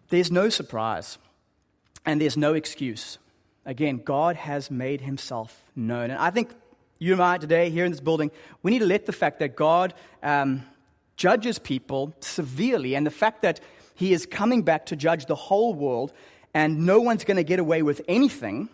there's 0.08 0.30
no 0.30 0.48
surprise 0.48 1.18
and 2.06 2.20
there's 2.20 2.36
no 2.36 2.54
excuse. 2.54 3.18
Again, 3.66 3.98
God 4.04 4.36
has 4.36 4.70
made 4.70 5.00
himself 5.00 5.62
known. 5.76 6.10
And 6.10 6.18
I 6.18 6.30
think 6.30 6.50
you 6.98 7.12
and 7.12 7.22
I 7.22 7.38
today, 7.38 7.70
here 7.70 7.84
in 7.84 7.92
this 7.92 8.00
building, 8.00 8.30
we 8.62 8.70
need 8.70 8.80
to 8.80 8.86
let 8.86 9.06
the 9.06 9.12
fact 9.12 9.38
that 9.40 9.56
God 9.56 9.94
um, 10.22 10.64
judges 11.16 11.58
people 11.58 12.14
severely 12.20 12.94
and 12.94 13.06
the 13.06 13.10
fact 13.10 13.42
that 13.42 13.60
he 13.94 14.12
is 14.12 14.26
coming 14.26 14.62
back 14.62 14.86
to 14.86 14.96
judge 14.96 15.26
the 15.26 15.34
whole 15.34 15.74
world 15.74 16.12
and 16.54 16.86
no 16.86 17.00
one's 17.00 17.24
going 17.24 17.36
to 17.36 17.44
get 17.44 17.58
away 17.58 17.82
with 17.82 18.02
anything, 18.08 18.68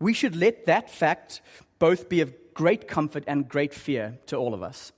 we 0.00 0.12
should 0.14 0.36
let 0.36 0.66
that 0.66 0.90
fact 0.90 1.40
both 1.78 2.08
be 2.08 2.20
of 2.20 2.32
great 2.54 2.88
comfort 2.88 3.24
and 3.26 3.48
great 3.48 3.74
fear 3.74 4.18
to 4.26 4.36
all 4.36 4.54
of 4.54 4.62
us. 4.62 4.92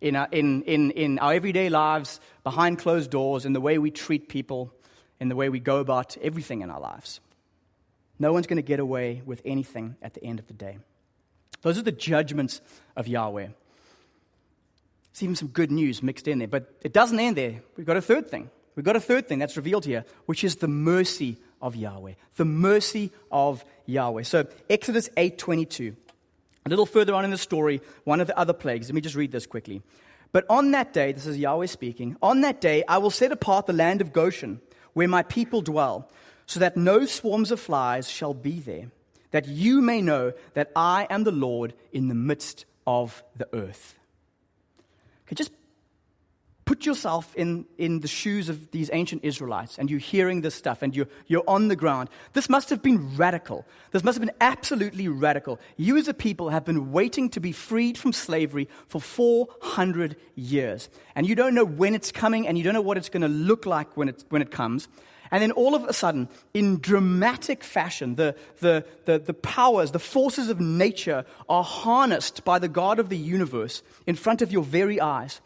In 0.00 0.16
our, 0.16 0.28
in, 0.32 0.62
in, 0.62 0.90
in 0.92 1.18
our 1.18 1.32
everyday 1.32 1.68
lives, 1.68 2.20
behind 2.44 2.78
closed 2.78 3.10
doors, 3.10 3.46
in 3.46 3.52
the 3.52 3.60
way 3.60 3.78
we 3.78 3.90
treat 3.90 4.28
people, 4.28 4.72
in 5.20 5.28
the 5.28 5.36
way 5.36 5.48
we 5.48 5.60
go 5.60 5.78
about 5.78 6.16
everything 6.20 6.62
in 6.62 6.70
our 6.70 6.80
lives. 6.80 7.20
No 8.18 8.32
one's 8.32 8.46
going 8.46 8.56
to 8.56 8.62
get 8.62 8.80
away 8.80 9.22
with 9.24 9.40
anything 9.44 9.96
at 10.02 10.14
the 10.14 10.24
end 10.24 10.38
of 10.38 10.46
the 10.46 10.52
day. 10.52 10.78
Those 11.62 11.78
are 11.78 11.82
the 11.82 11.92
judgments 11.92 12.60
of 12.96 13.06
Yahweh. 13.06 13.48
There's 15.12 15.22
even 15.22 15.36
some 15.36 15.48
good 15.48 15.70
news 15.70 16.02
mixed 16.02 16.26
in 16.26 16.38
there, 16.38 16.48
but 16.48 16.74
it 16.82 16.92
doesn't 16.92 17.20
end 17.20 17.36
there. 17.36 17.62
We've 17.76 17.86
got 17.86 17.96
a 17.96 18.02
third 18.02 18.28
thing. 18.28 18.50
We've 18.74 18.84
got 18.84 18.96
a 18.96 19.00
third 19.00 19.28
thing 19.28 19.38
that's 19.38 19.56
revealed 19.56 19.84
here, 19.84 20.04
which 20.26 20.44
is 20.44 20.56
the 20.56 20.68
mercy 20.68 21.38
of 21.60 21.76
Yahweh. 21.76 22.14
The 22.36 22.44
mercy 22.44 23.10
of 23.30 23.64
Yahweh. 23.86 24.22
So 24.22 24.46
Exodus 24.70 25.08
8:22. 25.16 25.94
A 26.64 26.68
little 26.68 26.86
further 26.86 27.14
on 27.14 27.24
in 27.24 27.30
the 27.30 27.38
story, 27.38 27.80
one 28.04 28.20
of 28.20 28.28
the 28.28 28.38
other 28.38 28.52
plagues. 28.52 28.88
Let 28.88 28.94
me 28.94 29.00
just 29.00 29.16
read 29.16 29.32
this 29.32 29.46
quickly. 29.46 29.82
But 30.30 30.46
on 30.48 30.70
that 30.70 30.92
day, 30.92 31.12
this 31.12 31.26
is 31.26 31.38
Yahweh 31.38 31.66
speaking, 31.66 32.16
on 32.22 32.40
that 32.40 32.60
day 32.60 32.82
I 32.88 32.98
will 32.98 33.10
set 33.10 33.32
apart 33.32 33.66
the 33.66 33.72
land 33.72 34.00
of 34.00 34.12
Goshen, 34.12 34.60
where 34.94 35.08
my 35.08 35.22
people 35.22 35.60
dwell, 35.60 36.10
so 36.46 36.58
that 36.60 36.76
no 36.76 37.04
swarms 37.04 37.50
of 37.50 37.60
flies 37.60 38.08
shall 38.08 38.32
be 38.32 38.60
there, 38.60 38.90
that 39.30 39.46
you 39.46 39.82
may 39.82 40.00
know 40.00 40.32
that 40.54 40.70
I 40.74 41.06
am 41.10 41.24
the 41.24 41.32
Lord 41.32 41.74
in 41.92 42.08
the 42.08 42.14
midst 42.14 42.64
of 42.86 43.22
the 43.36 43.48
earth. 43.54 43.98
Okay, 45.26 45.34
just 45.34 45.52
yourself 46.86 47.34
in, 47.34 47.66
in 47.78 48.00
the 48.00 48.08
shoes 48.08 48.48
of 48.48 48.70
these 48.70 48.90
ancient 48.92 49.24
Israelites 49.24 49.78
and 49.78 49.90
you're 49.90 49.98
hearing 49.98 50.40
this 50.40 50.54
stuff 50.54 50.82
and 50.82 50.94
you're, 50.94 51.08
you're 51.26 51.44
on 51.46 51.68
the 51.68 51.76
ground. 51.76 52.08
This 52.32 52.48
must 52.48 52.70
have 52.70 52.82
been 52.82 53.16
radical. 53.16 53.66
This 53.90 54.04
must 54.04 54.18
have 54.18 54.26
been 54.26 54.36
absolutely 54.40 55.08
radical. 55.08 55.60
You, 55.76 55.96
as 55.96 56.08
a 56.08 56.14
people, 56.14 56.50
have 56.50 56.64
been 56.64 56.92
waiting 56.92 57.28
to 57.30 57.40
be 57.40 57.52
freed 57.52 57.98
from 57.98 58.12
slavery 58.12 58.68
for 58.88 59.00
400 59.00 60.16
years. 60.34 60.88
And 61.14 61.26
you 61.26 61.34
don't 61.34 61.54
know 61.54 61.64
when 61.64 61.94
it's 61.94 62.12
coming 62.12 62.46
and 62.46 62.56
you 62.56 62.64
don't 62.64 62.74
know 62.74 62.80
what 62.80 62.96
it's 62.96 63.08
going 63.08 63.22
to 63.22 63.28
look 63.28 63.66
like 63.66 63.96
when 63.96 64.08
it, 64.08 64.24
when 64.28 64.42
it 64.42 64.50
comes. 64.50 64.88
And 65.32 65.42
then 65.42 65.52
all 65.52 65.74
of 65.74 65.84
a 65.84 65.94
sudden, 65.94 66.28
in 66.52 66.78
dramatic 66.78 67.64
fashion, 67.64 68.16
the, 68.16 68.36
the, 68.58 68.84
the, 69.06 69.18
the, 69.18 69.32
powers, 69.32 69.90
the 69.92 69.98
forces 69.98 70.50
of 70.50 70.60
nature 70.60 71.24
are 71.48 71.64
harnessed 71.64 72.44
by 72.44 72.58
the 72.58 72.68
God 72.68 72.98
of 72.98 73.08
the 73.08 73.16
universe 73.16 73.82
in 74.06 74.14
front 74.14 74.42
of 74.42 74.52
your 74.52 74.62
very 74.62 75.00
eyes 75.00 75.40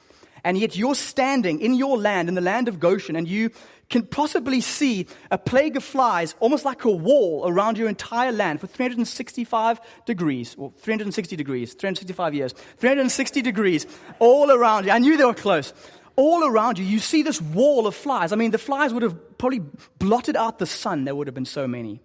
and 0.45 0.59
yet 0.59 0.77
you're 0.77 0.95
standing 0.95 1.61
in 1.61 1.75
your 1.75 1.99
land, 1.99 2.29
in 2.29 2.35
the 2.35 2.41
land 2.41 2.69
of 2.69 2.81
Goshen, 2.81 3.17
and 3.17 3.27
you 3.29 3.51
can 3.89 4.05
possibly 4.05 4.61
see 4.61 5.07
a 5.31 5.39
plague 5.39 5.77
of 5.77 5.85
flies, 5.85 6.35
almost 6.41 6.65
like 6.65 6.85
a 6.85 6.91
wall 6.91 7.45
around 7.49 7.79
your 7.79 7.89
entire 7.89 8.33
land 8.33 8.61
for 8.61 8.67
365 8.67 9.81
degrees, 10.07 10.55
or 10.59 10.73
360 10.79 11.37
degrees, 11.37 11.75
365 11.75 12.35
years, 12.35 12.53
360 12.79 13.43
degrees, 13.43 13.87
all 14.19 14.51
around 14.51 14.87
you. 14.87 14.91
I 14.91 14.99
knew 14.99 15.17
they 15.17 15.25
were 15.25 15.35
close. 15.35 15.73
All 16.17 16.47
around 16.47 16.79
you, 16.79 16.85
you 16.85 16.99
see 16.99 17.23
this 17.23 17.41
wall 17.41 17.87
of 17.87 17.95
flies. 17.95 18.33
I 18.33 18.37
mean, 18.37 18.51
the 18.51 18.59
flies 18.59 18.93
would 18.93 19.03
have 19.03 19.39
probably 19.39 19.61
blotted 19.99 20.35
out 20.35 20.59
the 20.59 20.67
sun, 20.67 21.05
there 21.05 21.15
would 21.15 21.27
have 21.27 21.35
been 21.35 21.45
so 21.45 21.69
many. 21.69 22.01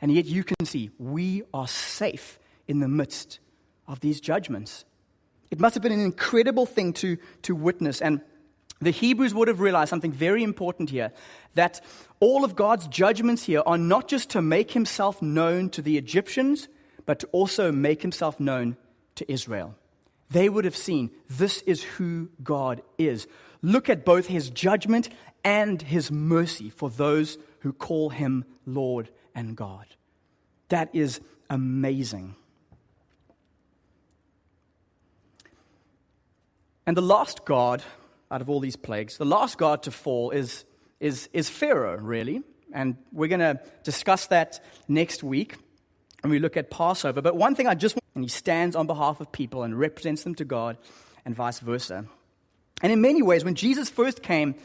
And 0.00 0.10
yet 0.12 0.24
you 0.24 0.44
can 0.44 0.64
see 0.64 0.90
we 0.98 1.42
are 1.52 1.68
safe 1.68 2.38
in 2.66 2.80
the 2.80 2.88
midst 2.88 3.38
of 3.86 4.00
these 4.00 4.20
judgments. 4.20 4.84
It 5.50 5.60
must 5.60 5.74
have 5.74 5.82
been 5.82 5.92
an 5.92 6.00
incredible 6.00 6.66
thing 6.66 6.92
to, 6.94 7.16
to 7.42 7.54
witness. 7.54 8.00
And 8.00 8.20
the 8.80 8.90
Hebrews 8.90 9.34
would 9.34 9.48
have 9.48 9.60
realized 9.60 9.90
something 9.90 10.12
very 10.12 10.42
important 10.42 10.90
here 10.90 11.12
that 11.54 11.80
all 12.20 12.44
of 12.44 12.56
God's 12.56 12.86
judgments 12.88 13.44
here 13.44 13.62
are 13.66 13.78
not 13.78 14.08
just 14.08 14.30
to 14.30 14.42
make 14.42 14.70
himself 14.70 15.20
known 15.20 15.68
to 15.70 15.82
the 15.82 15.98
Egyptians, 15.98 16.68
but 17.04 17.18
to 17.20 17.26
also 17.28 17.72
make 17.72 18.02
himself 18.02 18.38
known 18.38 18.76
to 19.16 19.30
Israel. 19.30 19.74
They 20.30 20.48
would 20.48 20.64
have 20.64 20.76
seen 20.76 21.10
this 21.28 21.62
is 21.62 21.82
who 21.82 22.30
God 22.42 22.82
is. 22.98 23.26
Look 23.62 23.88
at 23.88 24.04
both 24.04 24.26
his 24.26 24.48
judgment 24.48 25.08
and 25.44 25.82
his 25.82 26.10
mercy 26.10 26.70
for 26.70 26.88
those 26.88 27.36
who 27.60 27.72
call 27.72 28.10
him 28.10 28.44
Lord 28.64 29.10
and 29.34 29.56
God. 29.56 29.86
That 30.68 30.88
is 30.94 31.20
amazing. 31.50 32.36
And 36.90 36.96
the 36.96 37.02
last 37.02 37.44
God 37.44 37.84
out 38.32 38.40
of 38.40 38.50
all 38.50 38.58
these 38.58 38.74
plagues, 38.74 39.16
the 39.16 39.24
last 39.24 39.56
God 39.58 39.84
to 39.84 39.92
fall 39.92 40.32
is, 40.32 40.64
is, 40.98 41.28
is 41.32 41.48
Pharaoh, 41.48 41.96
really. 41.96 42.42
And 42.72 42.96
we're 43.12 43.28
going 43.28 43.38
to 43.38 43.60
discuss 43.84 44.26
that 44.26 44.58
next 44.88 45.22
week 45.22 45.54
when 46.22 46.32
we 46.32 46.40
look 46.40 46.56
at 46.56 46.68
Passover. 46.68 47.22
But 47.22 47.36
one 47.36 47.54
thing 47.54 47.68
I 47.68 47.76
just 47.76 47.94
want, 47.94 48.02
and 48.16 48.24
he 48.24 48.28
stands 48.28 48.74
on 48.74 48.88
behalf 48.88 49.20
of 49.20 49.30
people 49.30 49.62
and 49.62 49.78
represents 49.78 50.24
them 50.24 50.34
to 50.34 50.44
God, 50.44 50.78
and 51.24 51.32
vice 51.32 51.60
versa. 51.60 52.06
And 52.82 52.90
in 52.90 53.00
many 53.00 53.22
ways, 53.22 53.44
when 53.44 53.54
Jesus 53.54 53.88
first 53.88 54.20
came 54.20 54.56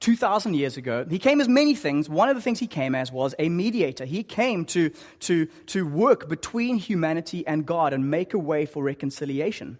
2,000 0.00 0.54
years 0.54 0.76
ago, 0.76 1.06
he 1.08 1.20
came 1.20 1.40
as 1.40 1.46
many 1.46 1.76
things. 1.76 2.08
One 2.08 2.28
of 2.28 2.34
the 2.34 2.42
things 2.42 2.58
he 2.58 2.66
came 2.66 2.96
as 2.96 3.12
was 3.12 3.36
a 3.38 3.48
mediator. 3.48 4.04
He 4.04 4.24
came 4.24 4.64
to, 4.64 4.90
to, 5.20 5.46
to 5.66 5.86
work 5.86 6.28
between 6.28 6.78
humanity 6.78 7.46
and 7.46 7.64
God 7.64 7.92
and 7.92 8.10
make 8.10 8.34
a 8.34 8.38
way 8.40 8.66
for 8.66 8.82
reconciliation. 8.82 9.78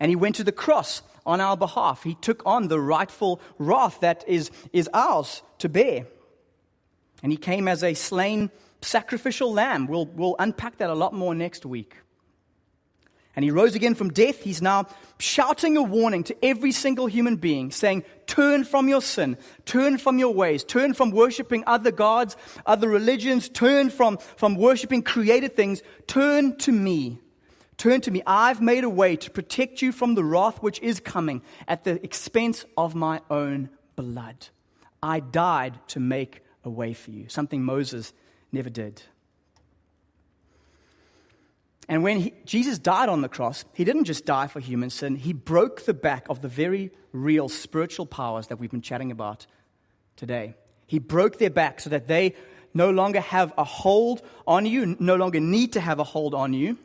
And 0.00 0.08
he 0.08 0.16
went 0.16 0.36
to 0.36 0.44
the 0.44 0.52
cross 0.52 1.02
on 1.26 1.40
our 1.40 1.56
behalf. 1.56 2.02
He 2.02 2.14
took 2.14 2.42
on 2.46 2.68
the 2.68 2.80
rightful 2.80 3.40
wrath 3.58 4.00
that 4.00 4.24
is, 4.26 4.50
is 4.72 4.88
ours 4.94 5.42
to 5.58 5.68
bear. 5.68 6.06
And 7.22 7.30
he 7.30 7.36
came 7.36 7.68
as 7.68 7.84
a 7.84 7.94
slain 7.94 8.50
sacrificial 8.80 9.52
lamb. 9.52 9.86
We'll, 9.86 10.06
we'll 10.06 10.36
unpack 10.38 10.78
that 10.78 10.88
a 10.88 10.94
lot 10.94 11.12
more 11.12 11.34
next 11.34 11.66
week. 11.66 11.96
And 13.36 13.44
he 13.44 13.50
rose 13.50 13.74
again 13.74 13.94
from 13.94 14.12
death. 14.12 14.42
He's 14.42 14.60
now 14.60 14.86
shouting 15.18 15.76
a 15.76 15.82
warning 15.82 16.24
to 16.24 16.44
every 16.44 16.72
single 16.72 17.06
human 17.06 17.36
being, 17.36 17.70
saying, 17.70 18.04
Turn 18.26 18.64
from 18.64 18.88
your 18.88 19.00
sin, 19.00 19.36
turn 19.66 19.98
from 19.98 20.18
your 20.18 20.34
ways, 20.34 20.64
turn 20.64 20.94
from 20.94 21.10
worshiping 21.10 21.62
other 21.66 21.92
gods, 21.92 22.36
other 22.66 22.88
religions, 22.88 23.48
turn 23.48 23.90
from, 23.90 24.18
from 24.18 24.56
worshiping 24.56 25.02
created 25.02 25.54
things, 25.54 25.82
turn 26.06 26.56
to 26.58 26.72
me. 26.72 27.20
Turn 27.80 28.02
to 28.02 28.10
me. 28.10 28.22
I've 28.26 28.60
made 28.60 28.84
a 28.84 28.90
way 28.90 29.16
to 29.16 29.30
protect 29.30 29.80
you 29.80 29.90
from 29.90 30.14
the 30.14 30.22
wrath 30.22 30.58
which 30.58 30.78
is 30.80 31.00
coming 31.00 31.40
at 31.66 31.84
the 31.84 31.92
expense 32.04 32.66
of 32.76 32.94
my 32.94 33.22
own 33.30 33.70
blood. 33.96 34.48
I 35.02 35.20
died 35.20 35.78
to 35.88 35.98
make 35.98 36.42
a 36.62 36.68
way 36.68 36.92
for 36.92 37.10
you, 37.10 37.30
something 37.30 37.64
Moses 37.64 38.12
never 38.52 38.68
did. 38.68 39.00
And 41.88 42.02
when 42.02 42.20
he, 42.20 42.34
Jesus 42.44 42.78
died 42.78 43.08
on 43.08 43.22
the 43.22 43.30
cross, 43.30 43.64
he 43.72 43.84
didn't 43.84 44.04
just 44.04 44.26
die 44.26 44.46
for 44.46 44.60
human 44.60 44.90
sin, 44.90 45.16
he 45.16 45.32
broke 45.32 45.86
the 45.86 45.94
back 45.94 46.26
of 46.28 46.42
the 46.42 46.48
very 46.48 46.90
real 47.12 47.48
spiritual 47.48 48.04
powers 48.04 48.48
that 48.48 48.58
we've 48.58 48.70
been 48.70 48.82
chatting 48.82 49.10
about 49.10 49.46
today. 50.16 50.54
He 50.86 50.98
broke 50.98 51.38
their 51.38 51.48
back 51.48 51.80
so 51.80 51.88
that 51.88 52.08
they 52.08 52.34
no 52.74 52.90
longer 52.90 53.20
have 53.20 53.54
a 53.56 53.64
hold 53.64 54.20
on 54.46 54.66
you, 54.66 54.96
no 55.00 55.16
longer 55.16 55.40
need 55.40 55.72
to 55.72 55.80
have 55.80 55.98
a 55.98 56.04
hold 56.04 56.34
on 56.34 56.52
you, 56.52 56.76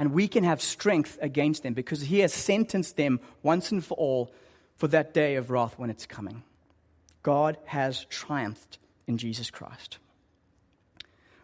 and 0.00 0.14
we 0.14 0.28
can 0.28 0.44
have 0.44 0.62
strength 0.62 1.18
against 1.20 1.62
them 1.62 1.74
because 1.74 2.00
he 2.00 2.20
has 2.20 2.32
sentenced 2.32 2.96
them 2.96 3.20
once 3.42 3.70
and 3.70 3.84
for 3.84 3.92
all 3.98 4.32
for 4.78 4.88
that 4.88 5.12
day 5.12 5.34
of 5.34 5.50
wrath 5.50 5.78
when 5.78 5.90
it's 5.90 6.06
coming. 6.06 6.42
God 7.22 7.58
has 7.66 8.06
triumphed 8.06 8.78
in 9.06 9.18
Jesus 9.18 9.50
Christ. 9.50 9.98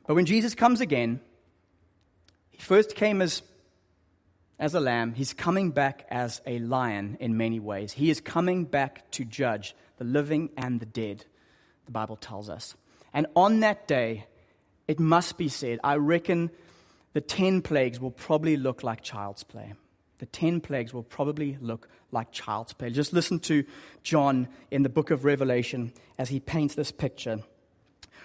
But 0.07 0.15
when 0.15 0.25
Jesus 0.25 0.55
comes 0.55 0.81
again, 0.81 1.21
he 2.49 2.57
first 2.57 2.97
came 2.97 3.21
as, 3.21 3.43
as 4.59 4.75
a 4.75 4.81
lamb. 4.81 5.13
He's 5.13 5.35
coming 5.35 5.71
back 5.71 6.07
as 6.11 6.41
a 6.47 6.59
lion 6.59 7.19
in 7.21 7.37
many 7.37 7.61
ways. 7.61 7.93
He 7.93 8.09
is 8.09 8.23
coming 8.23 8.65
back 8.65 9.11
to 9.11 9.27
judge 9.27 9.77
the 9.99 10.05
living 10.05 10.49
and 10.57 10.81
the 10.81 10.87
dead, 10.87 11.27
the 11.85 11.93
Bible 11.93 12.17
tells 12.17 12.49
us. 12.49 12.75
And 13.13 13.27
on 13.37 13.61
that 13.61 13.87
day, 13.87 14.25
it 14.89 14.99
must 14.99 15.37
be 15.37 15.51
said, 15.51 15.79
I 15.85 15.97
reckon 15.97 16.51
the 17.17 17.23
10 17.23 17.63
plagues 17.63 17.99
will 17.99 18.11
probably 18.11 18.59
look 18.59 18.83
like 18.83 19.01
child's 19.01 19.43
play. 19.43 19.73
The 20.19 20.27
10 20.27 20.61
plagues 20.61 20.93
will 20.93 21.03
probably 21.03 21.57
look 21.63 21.89
like 22.13 22.31
child's 22.31 22.75
play. 22.75 22.91
Just 22.91 23.15
listen 23.15 23.39
to 23.39 23.65
John 24.03 24.49
in 24.71 24.83
the 24.83 24.91
book 24.91 25.11
of 25.11 25.25
Revelation 25.25 25.95
as 26.19 26.29
he 26.29 26.41
paints 26.41 26.75
this 26.75 26.93
picture. 26.93 27.39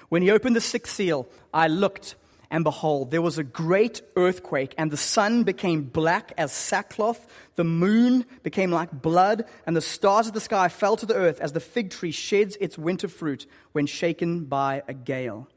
When 0.10 0.22
he 0.22 0.30
opened 0.30 0.58
the 0.58 0.60
sixth 0.60 0.94
seal, 0.94 1.30
I 1.54 1.70
looked 1.70 2.16
and 2.50 2.66
behold, 2.66 3.12
there 3.12 3.22
was 3.22 3.38
a 3.38 3.46
great 3.46 4.02
earthquake, 4.18 4.76
and 4.78 4.92
the 4.92 4.98
sun 4.98 5.44
became 5.46 5.84
black 5.84 6.34
as 6.38 6.52
sackcloth, 6.52 7.26
the 7.56 7.64
moon 7.64 8.26
became 8.44 8.72
like 8.72 8.92
blood, 8.92 9.46
and 9.66 9.74
the 9.74 9.80
stars 9.80 10.28
of 10.28 10.34
the 10.34 10.42
sky 10.42 10.68
fell 10.68 10.98
to 10.98 11.06
the 11.06 11.16
earth 11.16 11.40
as 11.40 11.54
the 11.54 11.62
fig 11.62 11.92
tree 11.92 12.12
sheds 12.12 12.58
its 12.60 12.78
winter 12.78 13.08
fruit 13.08 13.46
when 13.72 13.86
shaken 13.86 14.44
by 14.44 14.84
a 14.90 14.94
gale. 14.94 15.48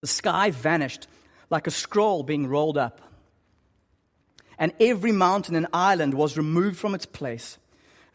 The 0.00 0.06
sky 0.06 0.50
vanished 0.50 1.08
like 1.50 1.66
a 1.66 1.70
scroll 1.70 2.22
being 2.22 2.46
rolled 2.46 2.78
up, 2.78 3.00
and 4.58 4.72
every 4.80 5.12
mountain 5.12 5.54
and 5.54 5.66
island 5.72 6.14
was 6.14 6.36
removed 6.36 6.76
from 6.78 6.94
its 6.94 7.06
place. 7.06 7.58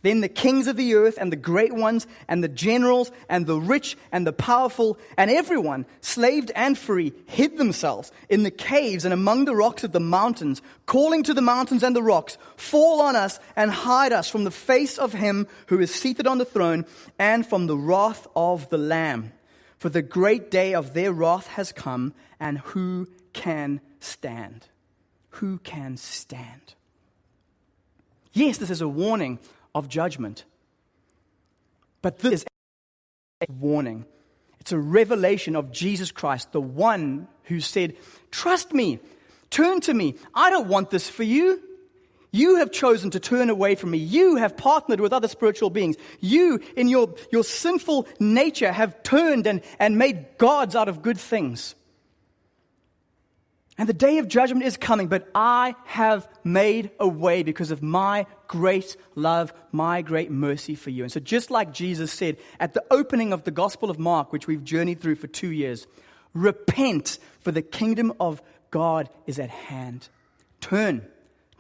Then 0.04 0.20
the 0.20 0.30
kings 0.30 0.68
of 0.68 0.76
the 0.76 0.96
earth 0.96 1.18
and 1.18 1.32
the 1.32 1.38
great 1.38 1.74
ones 1.74 2.08
and 2.28 2.44
the 2.44 2.50
generals 2.50 3.10
and 3.30 3.48
the 3.48 3.58
rich 3.58 3.98
and 4.12 4.28
the 4.28 4.34
powerful 4.34 4.98
and 5.18 5.32
everyone, 5.32 5.86
slaved 6.02 6.52
and 6.56 6.78
free, 6.78 7.14
hid 7.26 7.58
themselves 7.58 8.12
in 8.28 8.44
the 8.44 8.52
caves 8.52 9.06
and 9.06 9.14
among 9.14 9.46
the 9.46 9.56
rocks 9.56 9.86
of 9.86 9.94
the 9.94 10.02
mountains, 10.02 10.62
calling 10.86 11.24
to 11.24 11.34
the 11.34 11.42
mountains 11.42 11.84
and 11.84 11.96
the 11.96 12.04
rocks, 12.04 12.38
Fall 12.58 13.00
on 13.00 13.16
us 13.16 13.40
and 13.56 13.72
hide 13.72 14.12
us 14.12 14.30
from 14.30 14.44
the 14.44 14.52
face 14.52 14.98
of 14.98 15.14
him 15.14 15.48
who 15.68 15.80
is 15.80 15.96
seated 15.96 16.28
on 16.28 16.38
the 16.38 16.46
throne 16.46 16.86
and 17.18 17.48
from 17.48 17.68
the 17.68 17.78
wrath 17.78 18.28
of 18.36 18.68
the 18.68 18.78
Lamb. 18.78 19.32
For 19.80 19.88
the 19.88 20.02
great 20.02 20.52
day 20.52 20.76
of 20.76 20.94
their 20.94 21.14
wrath 21.14 21.48
has 21.48 21.72
come, 21.72 22.14
and 22.42 22.60
who 22.60 23.08
can 23.34 23.82
stand? 24.00 24.68
Who 25.32 25.58
can 25.60 25.98
stand? 25.98 26.76
Yes, 28.34 28.58
this 28.58 28.70
is 28.70 28.82
a 28.82 28.88
warning 28.88 29.40
of 29.76 29.90
judgment. 29.90 30.46
But 32.02 32.20
this 32.20 32.42
is 32.42 32.46
a 33.48 33.52
warning. 33.52 34.06
It's 34.60 34.72
a 34.72 34.80
revelation 34.80 35.56
of 35.56 35.72
Jesus 35.72 36.12
Christ, 36.12 36.52
the 36.52 36.62
one 36.62 37.28
who 37.44 37.60
said, 37.60 37.96
Trust 38.32 38.74
me, 38.74 39.00
turn 39.50 39.82
to 39.82 39.94
me. 39.94 40.16
I 40.34 40.50
don't 40.50 40.68
want 40.68 40.90
this 40.90 41.10
for 41.10 41.24
you. 41.24 41.62
You 42.32 42.56
have 42.58 42.72
chosen 42.72 43.12
to 43.12 43.20
turn 43.20 43.52
away 43.52 43.76
from 43.76 43.92
me. 43.92 44.00
You 44.00 44.38
have 44.38 44.58
partnered 44.58 45.00
with 45.00 45.14
other 45.14 45.28
spiritual 45.28 45.70
beings. 45.70 45.98
You, 46.20 46.60
in 46.76 46.88
your, 46.88 47.14
your 47.32 47.44
sinful 47.44 48.08
nature, 48.20 48.72
have 48.72 49.04
turned 49.04 49.46
and, 49.46 49.62
and 49.78 50.00
made 50.00 50.40
gods 50.40 50.76
out 50.76 50.90
of 50.90 51.04
good 51.04 51.20
things. 51.20 51.76
And 53.78 53.90
the 53.90 53.94
day 53.94 54.20
of 54.20 54.28
judgment 54.28 54.66
is 54.66 54.78
coming, 54.78 55.08
but 55.08 55.28
I 55.34 55.76
have 55.86 56.28
made 56.44 56.92
a 57.00 57.08
way 57.08 57.42
because 57.42 57.72
of 57.72 57.82
my 57.82 58.28
great 58.48 58.96
love, 59.16 59.52
my 59.72 60.04
great 60.04 60.30
mercy 60.30 60.76
for 60.76 60.92
you. 60.92 61.04
And 61.04 61.12
so, 61.12 61.20
just 61.20 61.50
like 61.50 61.74
Jesus 61.74 62.12
said 62.12 62.38
at 62.60 62.74
the 62.74 62.84
opening 62.92 63.34
of 63.34 63.44
the 63.44 63.52
Gospel 63.52 63.90
of 63.90 63.98
Mark, 63.98 64.32
which 64.32 64.46
we've 64.46 64.64
journeyed 64.64 65.02
through 65.02 65.16
for 65.16 65.28
two 65.28 65.50
years, 65.50 65.88
repent, 66.36 67.18
for 67.40 67.52
the 67.52 67.64
kingdom 67.64 68.14
of 68.20 68.44
God 68.70 69.10
is 69.26 69.40
at 69.40 69.50
hand. 69.50 70.08
Turn, 70.62 71.08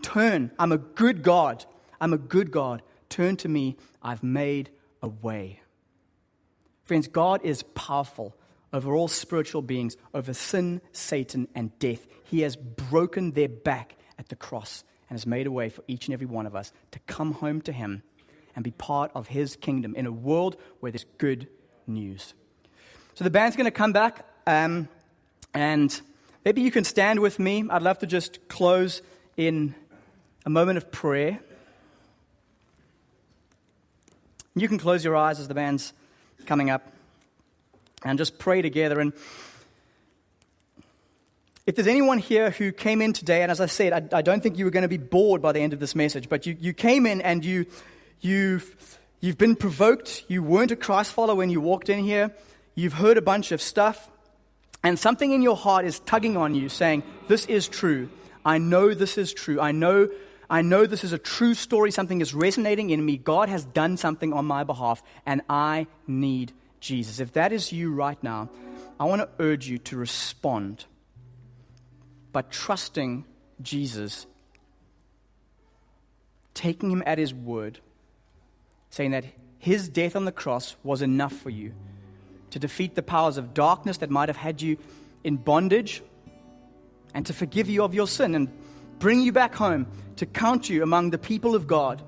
turn. 0.03 0.51
I'm 0.59 0.71
a 0.71 0.77
good 0.77 1.23
God. 1.23 1.65
I'm 1.99 2.13
a 2.13 2.17
good 2.19 2.51
God. 2.51 2.83
Turn 3.09 3.37
to 3.37 3.49
me. 3.49 3.75
I've 4.03 4.21
made 4.21 4.69
a 5.01 5.07
way. 5.07 5.61
Friends, 6.83 7.07
God 7.07 7.41
is 7.43 7.63
powerful 7.63 8.35
over 8.73 8.95
all 8.95 9.07
spiritual 9.07 9.61
beings, 9.61 9.95
over 10.13 10.33
sin, 10.33 10.81
Satan, 10.91 11.47
and 11.53 11.77
death. 11.77 12.07
He 12.23 12.41
has 12.41 12.55
broken 12.55 13.31
their 13.31 13.47
back 13.47 13.95
at 14.17 14.29
the 14.29 14.35
cross 14.35 14.83
and 15.09 15.17
has 15.17 15.27
made 15.27 15.45
a 15.45 15.51
way 15.51 15.69
for 15.69 15.83
each 15.87 16.07
and 16.07 16.13
every 16.13 16.25
one 16.25 16.47
of 16.47 16.55
us 16.55 16.73
to 16.91 16.99
come 17.05 17.33
home 17.33 17.61
to 17.61 17.71
Him 17.71 18.01
and 18.55 18.63
be 18.63 18.71
part 18.71 19.11
of 19.13 19.27
His 19.27 19.55
kingdom 19.55 19.95
in 19.95 20.07
a 20.07 20.11
world 20.11 20.57
where 20.79 20.91
there's 20.91 21.05
good 21.19 21.47
news. 21.85 22.33
So 23.13 23.23
the 23.23 23.29
band's 23.29 23.55
going 23.55 23.65
to 23.65 23.71
come 23.71 23.93
back, 23.93 24.25
um, 24.47 24.89
and 25.53 26.01
maybe 26.43 26.61
you 26.61 26.71
can 26.71 26.83
stand 26.83 27.19
with 27.19 27.37
me. 27.37 27.63
I'd 27.69 27.83
love 27.83 27.99
to 27.99 28.07
just 28.07 28.47
close 28.47 29.03
in 29.37 29.75
a 30.45 30.49
moment 30.49 30.77
of 30.77 30.91
prayer. 30.91 31.39
You 34.55 34.67
can 34.67 34.79
close 34.79 35.05
your 35.05 35.15
eyes 35.15 35.39
as 35.39 35.47
the 35.47 35.53
band's 35.53 35.93
coming 36.45 36.71
up 36.71 36.91
and 38.03 38.17
just 38.17 38.37
pray 38.37 38.61
together. 38.61 38.99
And 38.99 39.13
if 41.65 41.75
there's 41.75 41.87
anyone 41.87 42.17
here 42.17 42.51
who 42.51 42.71
came 42.71 43.01
in 43.01 43.13
today, 43.13 43.41
and 43.41 43.51
as 43.51 43.61
I 43.61 43.67
said, 43.67 43.93
I, 44.13 44.17
I 44.17 44.21
don't 44.21 44.43
think 44.43 44.57
you 44.57 44.65
were 44.65 44.71
going 44.71 44.83
to 44.83 44.89
be 44.89 44.97
bored 44.97 45.41
by 45.41 45.53
the 45.53 45.61
end 45.61 45.73
of 45.73 45.79
this 45.79 45.95
message, 45.95 46.27
but 46.27 46.45
you, 46.45 46.57
you 46.59 46.73
came 46.73 47.05
in 47.05 47.21
and 47.21 47.43
you, 47.45 47.65
you've, 48.19 48.99
you've 49.21 49.37
been 49.37 49.55
provoked. 49.55 50.25
You 50.27 50.43
weren't 50.43 50.71
a 50.71 50.75
Christ 50.75 51.13
follower 51.13 51.35
when 51.35 51.49
you 51.49 51.61
walked 51.61 51.89
in 51.89 51.99
here. 52.03 52.31
You've 52.75 52.93
heard 52.93 53.17
a 53.17 53.21
bunch 53.21 53.51
of 53.51 53.61
stuff, 53.61 54.09
and 54.83 54.99
something 54.99 55.31
in 55.31 55.41
your 55.41 55.55
heart 55.55 55.85
is 55.85 55.99
tugging 55.99 56.35
on 56.35 56.55
you, 56.55 56.67
saying, 56.67 57.03
This 57.27 57.45
is 57.45 57.67
true. 57.67 58.09
I 58.43 58.57
know 58.57 58.93
this 58.93 59.17
is 59.17 59.31
true. 59.31 59.61
I 59.61 59.71
know, 59.71 60.09
I 60.49 60.63
know 60.63 60.85
this 60.85 61.05
is 61.05 61.13
a 61.13 61.17
true 61.17 61.53
story. 61.53 61.91
Something 61.91 62.19
is 62.19 62.33
resonating 62.33 62.89
in 62.89 63.05
me. 63.05 63.15
God 63.15 63.47
has 63.47 63.63
done 63.63 63.95
something 63.95 64.33
on 64.33 64.45
my 64.45 64.65
behalf, 64.65 65.01
and 65.25 65.41
I 65.49 65.87
need 66.07 66.51
Jesus. 66.83 67.21
If 67.21 67.31
that 67.33 67.53
is 67.53 67.71
you 67.71 67.93
right 67.93 68.21
now, 68.21 68.49
I 68.99 69.05
want 69.05 69.21
to 69.21 69.29
urge 69.39 69.69
you 69.69 69.77
to 69.79 69.95
respond 69.95 70.83
by 72.33 72.41
trusting 72.41 73.23
Jesus, 73.61 74.27
taking 76.53 76.91
him 76.91 77.01
at 77.05 77.17
his 77.17 77.33
word, 77.33 77.79
saying 78.89 79.11
that 79.11 79.23
his 79.59 79.87
death 79.87 80.17
on 80.17 80.25
the 80.25 80.31
cross 80.33 80.75
was 80.83 81.01
enough 81.01 81.31
for 81.31 81.49
you 81.49 81.73
to 82.51 82.59
defeat 82.59 82.95
the 82.95 83.01
powers 83.01 83.37
of 83.37 83.53
darkness 83.53 83.97
that 83.97 84.09
might 84.09 84.27
have 84.27 84.37
had 84.37 84.61
you 84.61 84.77
in 85.23 85.37
bondage 85.37 86.03
and 87.13 87.25
to 87.25 87.33
forgive 87.33 87.69
you 87.69 87.81
of 87.83 87.93
your 87.93 88.07
sin 88.07 88.35
and 88.35 88.49
bring 88.99 89.21
you 89.21 89.31
back 89.31 89.55
home, 89.55 89.87
to 90.17 90.25
count 90.25 90.69
you 90.69 90.83
among 90.83 91.11
the 91.11 91.17
people 91.17 91.55
of 91.55 91.65
God, 91.65 92.01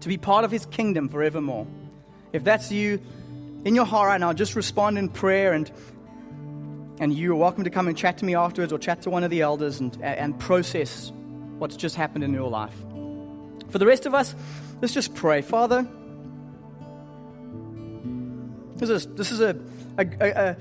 to 0.00 0.08
be 0.08 0.16
part 0.16 0.44
of 0.44 0.52
his 0.52 0.66
kingdom 0.66 1.08
forevermore. 1.08 1.66
If 2.32 2.44
that's 2.44 2.70
you, 2.70 3.00
in 3.66 3.74
your 3.74 3.84
heart 3.84 4.06
right 4.06 4.20
now, 4.20 4.32
just 4.32 4.54
respond 4.54 4.96
in 4.96 5.08
prayer 5.08 5.52
and 5.52 5.70
and 7.00 7.12
you 7.12 7.32
are 7.32 7.36
welcome 7.36 7.64
to 7.64 7.70
come 7.70 7.88
and 7.88 7.98
chat 7.98 8.18
to 8.18 8.24
me 8.24 8.36
afterwards 8.36 8.72
or 8.72 8.78
chat 8.78 9.02
to 9.02 9.10
one 9.10 9.24
of 9.24 9.28
the 9.28 9.42
elders 9.42 9.80
and, 9.80 10.00
and 10.02 10.38
process 10.38 11.12
what's 11.58 11.76
just 11.76 11.96
happened 11.96 12.24
in 12.24 12.32
your 12.32 12.48
life. 12.48 12.74
For 13.68 13.78
the 13.78 13.84
rest 13.84 14.06
of 14.06 14.14
us, 14.14 14.34
let's 14.80 14.94
just 14.94 15.14
pray. 15.14 15.42
Father, 15.42 15.86
this 18.76 18.88
is, 18.88 19.06
this 19.08 19.30
is 19.30 19.40
a, 19.40 19.58
a, 19.98 20.06
a, 20.20 20.56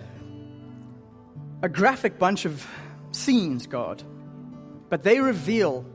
a 1.62 1.70
graphic 1.70 2.20
bunch 2.20 2.44
of 2.44 2.68
scenes, 3.12 3.68
God, 3.68 4.04
but 4.90 5.04
they 5.04 5.22
reveal 5.22 5.86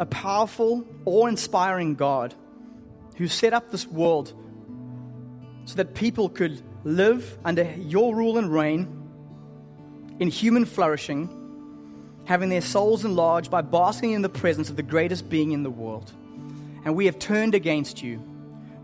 a 0.00 0.06
powerful, 0.06 0.86
awe 1.04 1.26
inspiring 1.26 1.96
God 1.96 2.34
who 3.16 3.26
set 3.26 3.52
up 3.52 3.70
this 3.70 3.86
world 3.86 4.32
so 5.66 5.74
that 5.74 5.94
people 5.94 6.30
could 6.30 6.62
live 6.84 7.38
under 7.44 7.64
your 7.74 8.14
rule 8.16 8.38
and 8.38 8.50
reign 8.50 8.88
in 10.18 10.28
human 10.28 10.64
flourishing 10.64 11.28
having 12.26 12.48
their 12.48 12.60
souls 12.60 13.04
enlarged 13.04 13.50
by 13.50 13.62
basking 13.62 14.12
in 14.12 14.22
the 14.22 14.28
presence 14.28 14.68
of 14.68 14.76
the 14.76 14.82
greatest 14.82 15.28
being 15.28 15.52
in 15.52 15.62
the 15.62 15.70
world. 15.70 16.12
And 16.84 16.94
we 16.94 17.06
have 17.06 17.18
turned 17.18 17.54
against 17.54 18.02
you. 18.02 18.22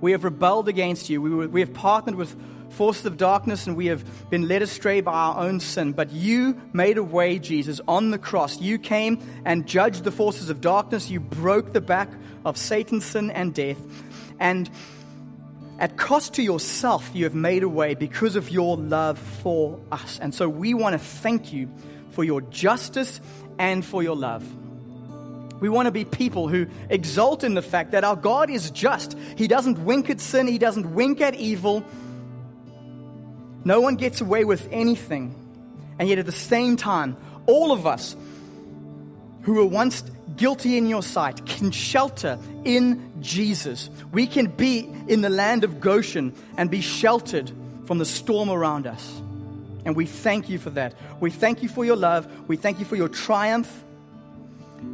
We 0.01 0.13
have 0.13 0.25
rebelled 0.25 0.69
against 0.69 1.11
you. 1.11 1.21
We, 1.21 1.31
were, 1.31 1.49
we 1.49 1.61
have 1.61 1.75
partnered 1.75 2.15
with 2.15 2.35
forces 2.71 3.05
of 3.05 3.17
darkness 3.17 3.67
and 3.67 3.77
we 3.77 3.87
have 3.87 4.31
been 4.31 4.49
led 4.49 4.63
astray 4.63 5.01
by 5.01 5.13
our 5.13 5.45
own 5.45 5.61
sin. 5.61 5.93
But 5.93 6.11
you 6.13 6.61
made 6.73 6.99
a 6.99 7.03
way, 7.03 7.39
Jesus, 7.39 7.81
on 7.87 8.11
the 8.11 8.19
cross. 8.19 8.61
You 8.61 8.79
came 8.79 9.21
and 9.45 9.67
judged 9.67 10.05
the 10.05 10.13
forces 10.13 10.49
of 10.49 10.61
darkness. 10.61 11.11
You 11.11 11.21
broke 11.21 11.73
the 11.73 11.81
back 11.81 12.09
of 12.45 12.57
Satan's 12.57 13.05
sin 13.05 13.31
and 13.31 13.53
death. 13.53 13.79
And 14.41 14.71
at 15.79 15.97
cost 15.97 16.35
to 16.35 16.43
yourself, 16.43 17.11
you 17.15 17.25
have 17.25 17.35
made 17.35 17.63
a 17.63 17.69
way 17.69 17.95
because 17.95 18.37
of 18.37 18.51
your 18.51 18.77
love 18.77 19.19
for 19.19 19.81
us. 19.91 20.19
And 20.21 20.35
so 20.35 20.49
we 20.49 20.75
want 20.75 20.95
to 20.95 20.99
thank 20.99 21.53
you 21.53 21.69
for 22.11 22.25
your 22.25 22.41
justice 22.41 23.21
and 23.59 23.85
for 23.85 24.03
your 24.03 24.17
love. 24.17 24.45
We 25.61 25.69
want 25.69 25.87
to 25.87 25.93
be 25.93 26.05
people 26.05 26.49
who 26.49 26.67
exult 26.91 27.45
in 27.45 27.55
the 27.55 27.63
fact 27.63 27.93
that 27.93 28.03
our 28.03 28.17
God 28.17 28.51
is 28.51 28.71
just. 28.71 29.17
He 29.37 29.47
doesn't 29.47 29.85
wink 29.85 30.11
at 30.11 30.21
sin, 30.21 30.47
He 30.47 30.59
doesn't 30.59 30.95
wink 30.95 31.21
at 31.21 31.35
evil. 31.37 31.85
No 33.65 33.81
one 33.81 33.95
gets 33.95 34.21
away 34.21 34.45
with 34.45 34.69
anything. 34.73 35.39
And 35.99 36.09
yet, 36.09 36.19
at 36.19 36.27
the 36.27 36.33
same 36.33 36.77
time, 36.77 37.17
all 37.47 37.71
of 37.71 37.87
us 37.87 38.17
who 39.43 39.55
were 39.55 39.67
once 39.67 40.03
guilty 40.37 40.77
in 40.77 40.87
your 40.87 41.03
sight 41.03 41.45
can 41.47 41.71
shelter 41.71 42.39
in 42.65 43.13
Jesus. 43.21 43.91
We 44.13 44.27
can 44.27 44.47
be 44.47 44.89
in 45.09 45.21
the 45.21 45.31
land 45.31 45.65
of 45.65 45.81
Goshen 45.81 46.35
and 46.57 46.71
be 46.71 46.81
sheltered 46.81 47.51
from 47.85 47.99
the 47.99 48.05
storm 48.05 48.51
around 48.51 48.87
us. 48.87 49.21
And 49.85 49.97
we 49.97 50.07
thank 50.07 50.49
you 50.49 50.59
for 50.59 50.71
that. 50.71 50.95
We 51.21 51.31
thank 51.31 51.63
you 51.63 51.69
for 51.69 51.85
your 51.85 51.97
love. 51.97 52.49
We 52.49 52.57
thank 52.57 52.79
you 52.79 52.85
for 52.85 52.97
your 52.97 53.09
triumph. 53.09 53.85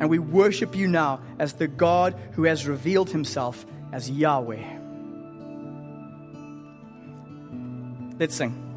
And 0.00 0.10
we 0.10 0.18
worship 0.18 0.74
you 0.74 0.88
now 0.88 1.20
as 1.38 1.54
the 1.54 1.68
God 1.68 2.14
who 2.32 2.44
has 2.44 2.66
revealed 2.66 3.10
himself 3.10 3.64
as 3.92 4.10
Yahweh. 4.10 4.78
Let's 8.18 8.34
sing. 8.34 8.67